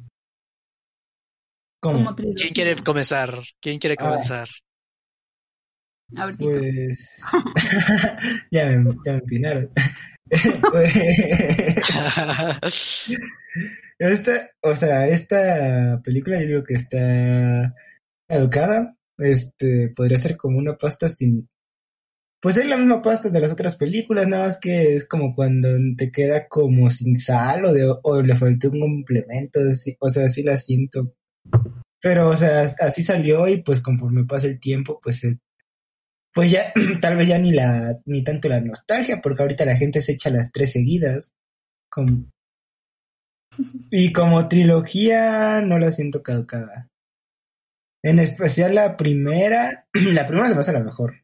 [1.82, 1.98] ¿Cómo?
[1.98, 3.38] Como trilogía.¿ Quién quiere comenzar?
[3.60, 4.04] ¿Quién quiere Ah.
[4.04, 4.48] comenzar?
[6.16, 6.30] A.
[6.38, 7.22] Pues
[8.50, 9.70] ya me, ya me empinaron.
[10.70, 10.94] Pues,
[13.98, 17.74] esta, o sea, esta película yo digo que está
[18.28, 18.96] educada.
[19.18, 21.48] Este, podría ser como una pasta sin.
[22.40, 25.68] Pues es la misma pasta de las otras películas, nada más que es como cuando
[25.98, 29.60] te queda como sin sal o, de, o le faltó un complemento,
[29.98, 31.12] o sea, así la siento.
[32.00, 35.38] Pero, o sea, así salió y pues conforme pasa el tiempo, pues se
[36.34, 40.00] pues ya tal vez ya ni la ni tanto la nostalgia porque ahorita la gente
[40.00, 41.32] se echa las tres seguidas
[43.90, 46.90] y como trilogía no la siento caducada
[48.02, 51.22] en especial la primera la primera se me hace la mejor.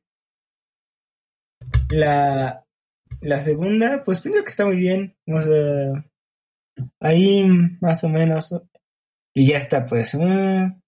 [1.91, 2.65] La
[3.21, 6.05] la segunda pues pienso que está muy bien o sea
[7.01, 7.45] ahí
[7.81, 8.55] más o menos
[9.35, 10.81] y ya está pues mm,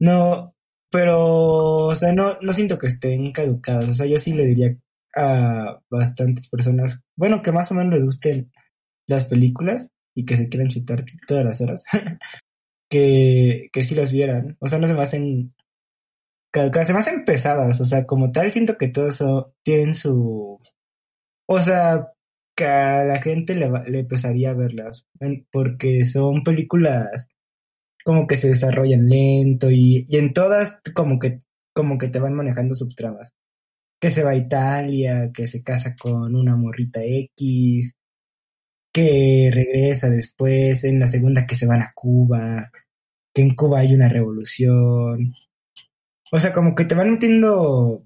[0.00, 0.51] no
[0.92, 3.88] pero, o sea, no, no siento que estén caducadas.
[3.88, 4.76] O sea, yo sí le diría
[5.16, 8.52] a bastantes personas, bueno, que más o menos les gusten
[9.08, 11.84] las películas y que se quieran chutar todas las horas,
[12.90, 14.56] que, que sí las vieran.
[14.60, 15.54] O sea, no se me hacen
[16.52, 17.80] caducadas, se me hacen pesadas.
[17.80, 20.58] O sea, como tal, siento que todas son- tienen su...
[21.48, 22.12] O sea,
[22.56, 25.06] que a la gente le, le pesaría verlas,
[25.50, 27.28] porque son películas
[28.04, 31.40] como que se desarrollan lento y, y en todas como que
[31.74, 33.34] como que te van manejando subtramas.
[34.00, 37.96] Que se va a Italia, que se casa con una morrita X,
[38.92, 42.70] que regresa después, en la segunda que se van a Cuba,
[43.34, 45.34] que en Cuba hay una revolución.
[46.32, 48.04] O sea, como que te van metiendo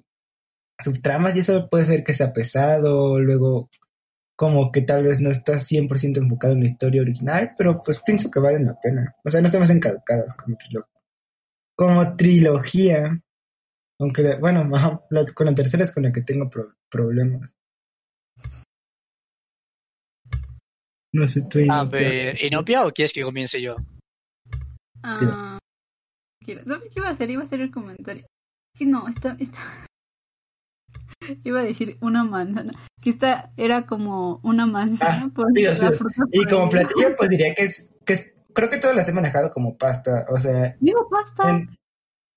[0.81, 3.71] subtramas y eso puede ser que sea pesado, luego
[4.37, 8.31] como que tal vez no estás 100% enfocado en la historia original, pero pues pienso
[8.31, 9.15] que valen la pena.
[9.25, 10.93] O sea, no se me hacen caducadas como trilogía.
[11.75, 13.21] Como trilogía,
[13.99, 14.65] aunque, bueno,
[15.11, 17.55] la- con la tercera es con la que tengo pro- problemas.
[21.13, 21.59] No sé, tú.
[21.61, 22.01] A Inopia.
[22.01, 23.77] ver, ¿Inopia o quieres que comience yo?
[25.03, 25.59] Ah,
[26.45, 27.31] quiero- no, ¿Qué iba a hacer?
[27.31, 28.27] Iba a hacer el comentario.
[28.79, 29.61] Que no, esta, esta...
[31.45, 32.73] Iba a decir una manzana.
[33.01, 36.69] Que esta era como una manzana Ah, por Y como prohibida.
[36.69, 40.27] platillo, pues diría que es, que es, creo que todas las he manejado como pasta,
[40.29, 41.51] o sea, Digo pasta.
[41.51, 41.71] en-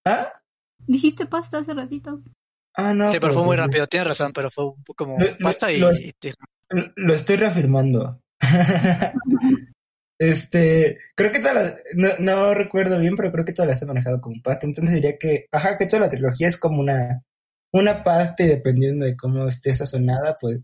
[0.06, 0.32] ¿ah?
[0.88, 2.22] Dijiste pasta hace ratito.
[2.76, 3.10] Ah, no.
[3.10, 5.72] Sí, pero fue muy pues, rápido, tienes razón, pero fue un poco como Lo- pasta
[5.72, 5.80] y...
[5.80, 6.34] lo- y te-
[6.96, 8.22] Lo estoy reafirmando.
[10.20, 13.86] este, creo que todas las, no, no recuerdo bien, pero creo que todas las he
[13.86, 14.66] manejado como pasta.
[14.68, 17.24] Entonces diría que, ajá, que toda la trilogía es como una,
[17.74, 20.62] una pasta y dependiendo de cómo esté sazonada, pues,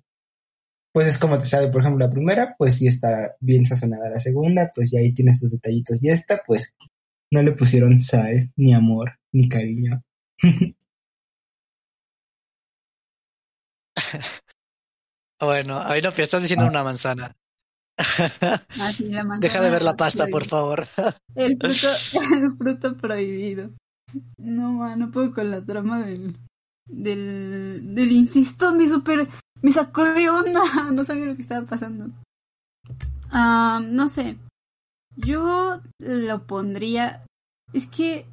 [0.93, 1.69] pues es como te sabe.
[1.69, 4.09] Por ejemplo, la primera, pues sí está bien sazonada.
[4.09, 6.01] La segunda, pues ya ahí tiene sus detallitos.
[6.01, 6.73] Y esta, pues,
[7.31, 10.01] no le pusieron sal, ni amor, ni cariño.
[15.39, 16.69] Bueno, a Inopia, estás diciendo Ah.
[16.69, 17.35] una manzana.
[17.97, 20.83] Ah, sí, la manzana Deja de ver la pasta, por favor.
[21.35, 21.87] El fruto,
[22.33, 23.71] el fruto prohibido.
[24.37, 26.35] No, ma, no puedo con la trama del.
[26.87, 27.95] Del.
[27.95, 29.27] Del insisto, me super.
[29.61, 30.61] Me sacó de onda.
[30.91, 32.07] No sabía lo que estaba pasando.
[33.31, 34.37] Ah, no sé.
[35.15, 37.25] Yo lo pondría.
[37.73, 38.27] Es que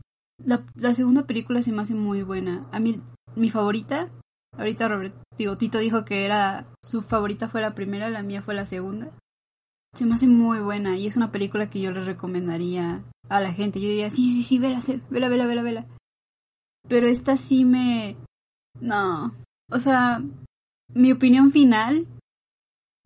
[0.44, 2.62] la, la segunda película se me hace muy buena.
[2.72, 3.00] A mí,
[3.36, 4.10] mi favorita.
[4.58, 8.54] Ahorita Robert, digo, Tito dijo que era su favorita fue la primera, la mía fue
[8.54, 9.10] la segunda.
[9.94, 13.52] Se me hace muy buena y es una película que yo le recomendaría a la
[13.52, 13.80] gente.
[13.80, 14.80] Yo diría, sí, sí, sí, vela,
[15.10, 15.86] vela, vela, vela, vela.
[16.88, 18.16] Pero esta sí me...
[18.80, 19.34] No.
[19.70, 20.20] O sea,
[20.88, 22.06] mi opinión final,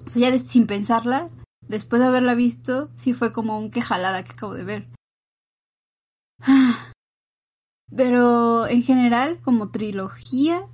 [0.05, 1.29] o sea, ya sin pensarla,
[1.69, 4.89] después de haberla visto, sí fue como un qué jalada que acabo de ver.
[7.97, 10.69] Pero en general, como trilogía,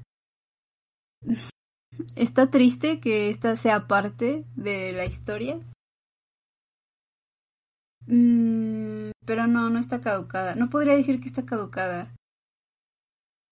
[2.16, 5.60] está triste que esta sea parte de la historia.
[8.06, 10.54] Mm, pero no, no está caducada.
[10.54, 12.14] No podría decir que está caducada.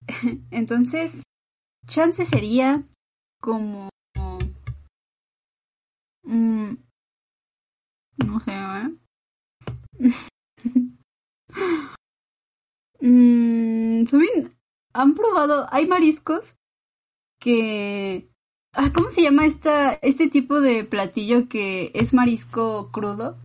[0.51, 1.25] Entonces,
[1.87, 2.83] chance sería
[3.41, 3.89] como...
[6.25, 6.75] Mm,
[8.27, 8.91] no sé, ¿eh?
[14.11, 14.57] ¿Saben?
[14.93, 15.69] ¿Han probado?
[15.71, 16.57] Hay mariscos
[17.41, 18.29] que...
[18.75, 23.39] Ah, ¿Cómo se llama esta, este tipo de platillo que es marisco crudo?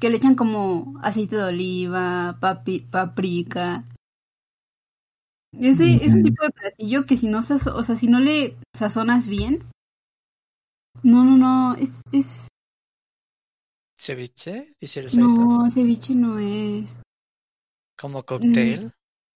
[0.00, 3.84] Que le echan como aceite de oliva, paprika.
[5.58, 9.28] Ese es un tipo de platillo que si no, o sea, si no le sazonas
[9.28, 9.64] bien,
[11.02, 12.48] no, no, no, es, es...
[13.98, 14.74] ¿Ceviche?
[14.80, 16.98] Dice el No, ceviche no es.
[17.98, 18.92] ¿Como cóctel?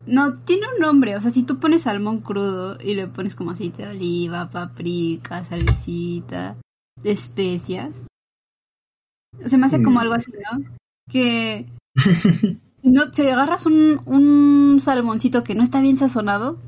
[0.06, 1.16] No, tiene un nombre.
[1.16, 5.44] O sea, si tú pones salmón crudo y le pones como aceite de oliva, paprika,
[5.44, 6.56] salecita,
[7.02, 8.04] especias.
[9.44, 10.02] Se me hace como mm.
[10.02, 10.64] algo así, ¿no?
[11.10, 11.66] Que
[12.84, 16.58] no, si agarras un, un salmoncito que no está bien sazonado,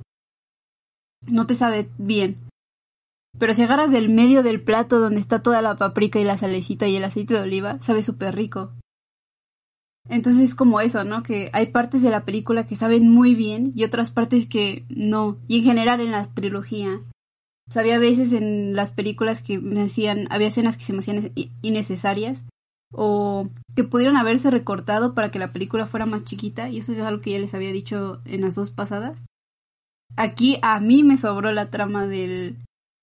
[1.27, 2.39] no te sabe bien.
[3.39, 6.89] Pero si agarras del medio del plato donde está toda la paprika y la salecita
[6.89, 8.73] y el aceite de oliva, sabe súper rico.
[10.09, 11.23] Entonces es como eso, ¿no?
[11.23, 15.37] Que hay partes de la película que saben muy bien y otras partes que no.
[15.49, 17.01] Y en general en la trilogía.
[17.75, 22.45] Había veces en las películas que me hacían, había escenas que se me hacían innecesarias
[22.93, 27.01] o que pudieron haberse recortado para que la película fuera más chiquita y eso es
[27.01, 29.19] algo que ya les había dicho en las dos pasadas.
[30.17, 32.57] Aquí a mí me sobró la trama del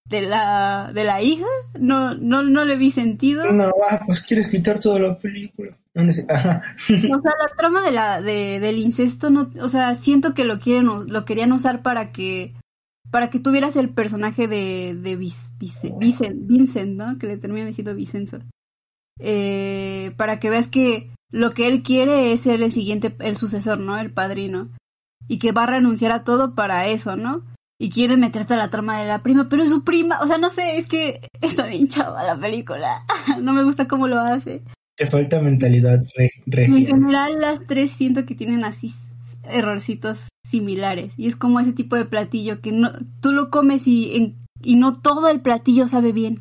[0.06, 1.46] de la de la hija,
[1.80, 3.52] no no no le vi sentido.
[3.52, 3.72] No,
[4.06, 5.78] pues quieres quitar toda la película.
[5.96, 10.60] o sea, la trama de la de, del incesto no, o sea, siento que lo
[10.60, 12.54] quieren lo querían usar para que
[13.12, 17.18] para que tuvieras el personaje de de Vincent, Vincent, ¿no?
[17.20, 18.40] Que le termina diciendo Vicenzo.
[19.20, 23.80] Eh, para que veas que lo que él quiere es ser el siguiente el sucesor,
[23.80, 23.98] ¿no?
[23.98, 24.70] El padrino.
[25.28, 27.44] Y que va a renunciar a todo para eso, ¿no?
[27.84, 30.38] y quiere meterte a la trama de la prima, pero es su prima, o sea,
[30.38, 33.04] no sé, es que está bien chava la película,
[33.42, 34.64] no me gusta cómo lo hace.
[34.96, 36.02] Te falta mentalidad
[36.46, 38.94] En general las tres siento que tienen así
[39.44, 44.38] errorcitos similares y es como ese tipo de platillo que no tú lo comes y,
[44.62, 46.40] y no todo el platillo sabe bien.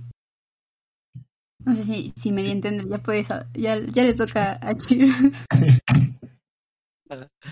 [1.64, 4.74] No sé si, si me di a entender, ya puedes, ya, ya le toca a
[4.74, 5.14] Cheers.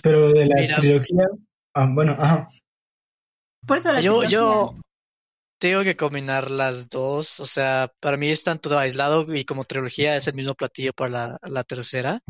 [0.02, 1.28] Pero de la trilogía,
[1.74, 2.48] ah, bueno, ajá,
[4.02, 4.74] yo, yo
[5.58, 7.40] tengo que combinar las dos.
[7.40, 11.10] O sea, para mí están todo aislado y como trilogía es el mismo platillo para
[11.10, 12.20] la, la tercera.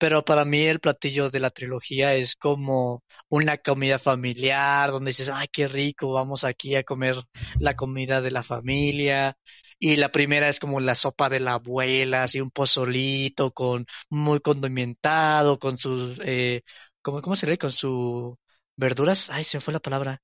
[0.00, 5.28] Pero para mí el platillo de la trilogía es como una comida familiar, donde dices,
[5.28, 7.16] ay, qué rico, vamos aquí a comer
[7.58, 9.36] la comida de la familia.
[9.78, 14.40] Y la primera es como la sopa de la abuela, así un pozolito con muy
[14.40, 16.62] condimentado, con sus, eh,
[17.02, 17.58] ¿cómo, ¿cómo se lee?
[17.58, 18.36] Con sus
[18.76, 19.30] verduras.
[19.30, 20.22] Ay, se me fue la palabra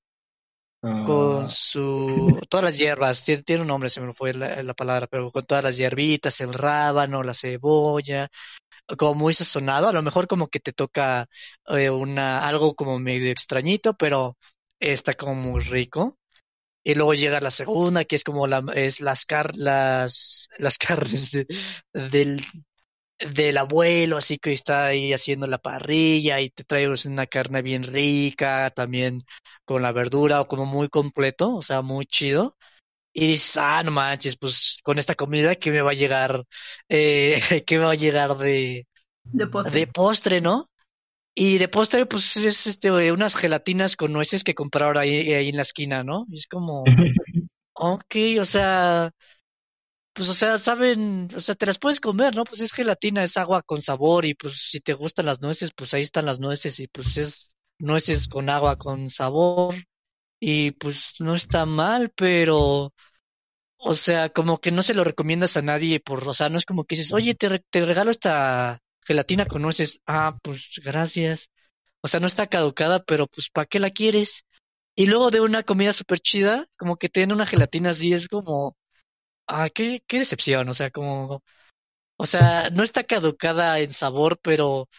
[0.79, 1.49] con ah.
[1.49, 5.63] su todas las hierbas tiene, un nombre se me fue la, palabra pero con todas
[5.63, 8.29] las hierbitas el rábano la cebolla
[8.97, 11.27] como muy sazonado a lo mejor como que te toca
[11.67, 14.37] eh, una algo como medio extrañito pero
[14.79, 16.17] está como muy rico
[16.83, 21.31] y luego llega la segunda que es como la es las car las las carnes
[21.93, 22.41] del
[23.19, 27.83] del abuelo, así que está ahí haciendo la parrilla y te trae una carne bien
[27.83, 29.23] rica, también
[29.65, 32.55] con la verdura o como muy completo, o sea, muy chido.
[33.19, 36.43] Y dices, ah, no manches, pues con esta comida que me va a llegar,
[36.87, 38.85] eh, que me va a llegar de,
[39.23, 39.79] de postre.
[39.79, 40.69] de postre, ¿no?
[41.33, 45.55] Y de postre, pues es este, unas gelatinas con nueces que compraron ahí, ahí en
[45.55, 46.27] la esquina, ¿no?
[46.29, 46.83] Y es como,
[47.73, 49.11] ok, o sea,
[50.13, 52.43] pues, o sea, saben, o sea, te las puedes comer, ¿no?
[52.43, 55.95] Pues es gelatina, es agua con sabor y pues si te gustan las nueces, pues
[55.95, 57.49] ahí están las nueces y pues es
[57.79, 59.73] nueces con agua con sabor
[60.39, 62.93] y pues no está mal, pero,
[63.77, 66.65] o sea, como que no se lo recomiendas a nadie por, o sea, no es
[66.65, 71.49] como que dices, oye, te, te regalo esta gelatina con nueces, ah, pues gracias.
[72.01, 74.45] O sea, no está caducada, pero pues ¿para qué la quieres?
[74.95, 78.77] Y luego de una comida súper chida, como que tiene una gelatina así, es como,
[79.47, 81.43] ah, qué, qué decepción, o sea, como,
[82.17, 84.89] o sea, no está caducada en sabor, pero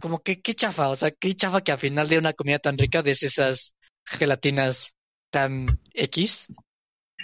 [0.00, 2.78] como que qué chafa, o sea, qué chafa que al final de una comida tan
[2.78, 3.74] rica des esas
[4.10, 4.94] gelatinas
[5.30, 6.52] tan X.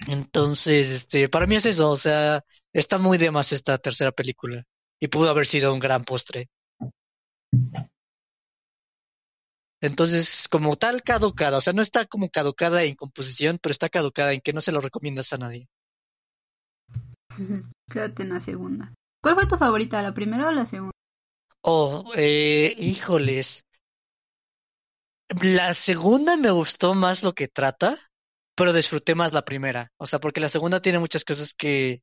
[0.09, 4.65] Entonces, este, para mí es eso, o sea, está muy de más esta tercera película
[5.01, 6.49] y pudo haber sido un gran postre.
[9.81, 11.59] Entonces, como tal, caducada.
[11.59, 14.73] O sea, no está como caducada en composición, pero está caducada en que no se
[14.73, 15.69] lo recomiendas a nadie.
[17.91, 18.95] Quédate en la segunda.
[19.23, 20.93] ¿Cuál fue tu favorita, la primera o la segunda?
[21.63, 23.66] Oh, eh, híjoles.
[25.43, 27.97] La segunda me gustó más lo que trata,
[28.55, 29.93] pero disfruté más la primera.
[29.97, 32.03] O sea, porque la segunda tiene muchas cosas que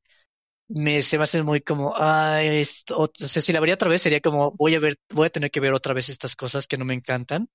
[0.68, 4.02] me se me hacen muy como, ay, esto, o sea, si la vería otra vez
[4.02, 6.78] sería como, voy a ver, voy a tener que ver otra vez estas cosas que
[6.78, 7.48] no me encantan,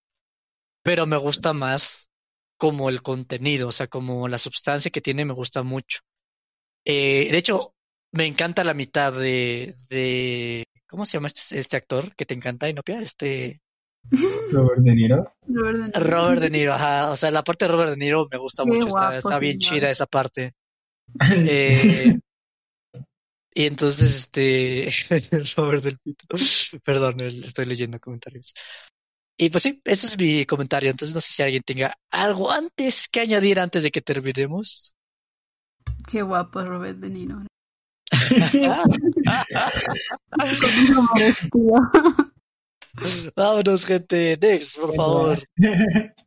[0.83, 2.09] pero me gusta más
[2.57, 5.99] como el contenido, o sea, como la sustancia que tiene me gusta mucho.
[6.85, 7.75] Eh, de hecho,
[8.11, 12.69] me encanta la mitad de, de, ¿cómo se llama este, este actor que te encanta,
[12.69, 13.01] Inopia?
[13.01, 13.61] Este,
[14.51, 15.33] Robert De Niro.
[15.47, 15.99] Robert De Niro.
[16.03, 18.71] Robert De Niro, ajá, o sea, la parte de Robert De Niro me gusta Qué
[18.71, 19.79] mucho, está, guapo, está bien señor.
[19.79, 20.53] chida esa parte.
[21.51, 22.19] Eh,
[23.53, 24.87] y entonces, este,
[25.57, 26.27] Robert del Pito,
[26.83, 28.53] perdón, estoy leyendo comentarios.
[29.37, 30.91] Y pues sí, ese es mi comentario.
[30.91, 34.95] Entonces no sé si alguien tenga algo antes que añadir antes de que terminemos.
[36.09, 37.41] Qué guapo Robert De Niro.
[43.35, 44.37] Vámonos, gente.
[44.41, 45.39] Next, por favor.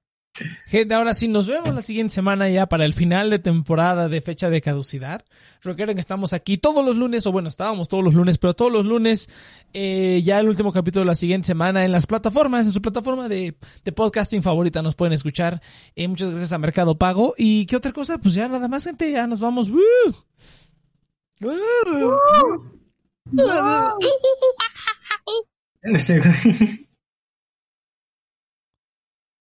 [0.66, 4.22] Gente, ahora sí, nos vemos la siguiente semana ya para el final de temporada de
[4.22, 5.22] fecha de caducidad.
[5.60, 8.72] Recuerden que estamos aquí todos los lunes, o bueno, estábamos todos los lunes, pero todos
[8.72, 9.28] los lunes,
[9.74, 13.28] eh, ya el último capítulo de la siguiente semana en las plataformas, en su plataforma
[13.28, 15.60] de, de podcasting favorita nos pueden escuchar.
[15.94, 17.34] Eh, muchas gracias a Mercado Pago.
[17.36, 18.16] ¿Y qué otra cosa?
[18.16, 19.70] Pues ya nada más, gente, ya nos vamos.
[19.70, 19.82] ¡Woo!
[21.40, 21.52] No
[26.18, 26.87] güey.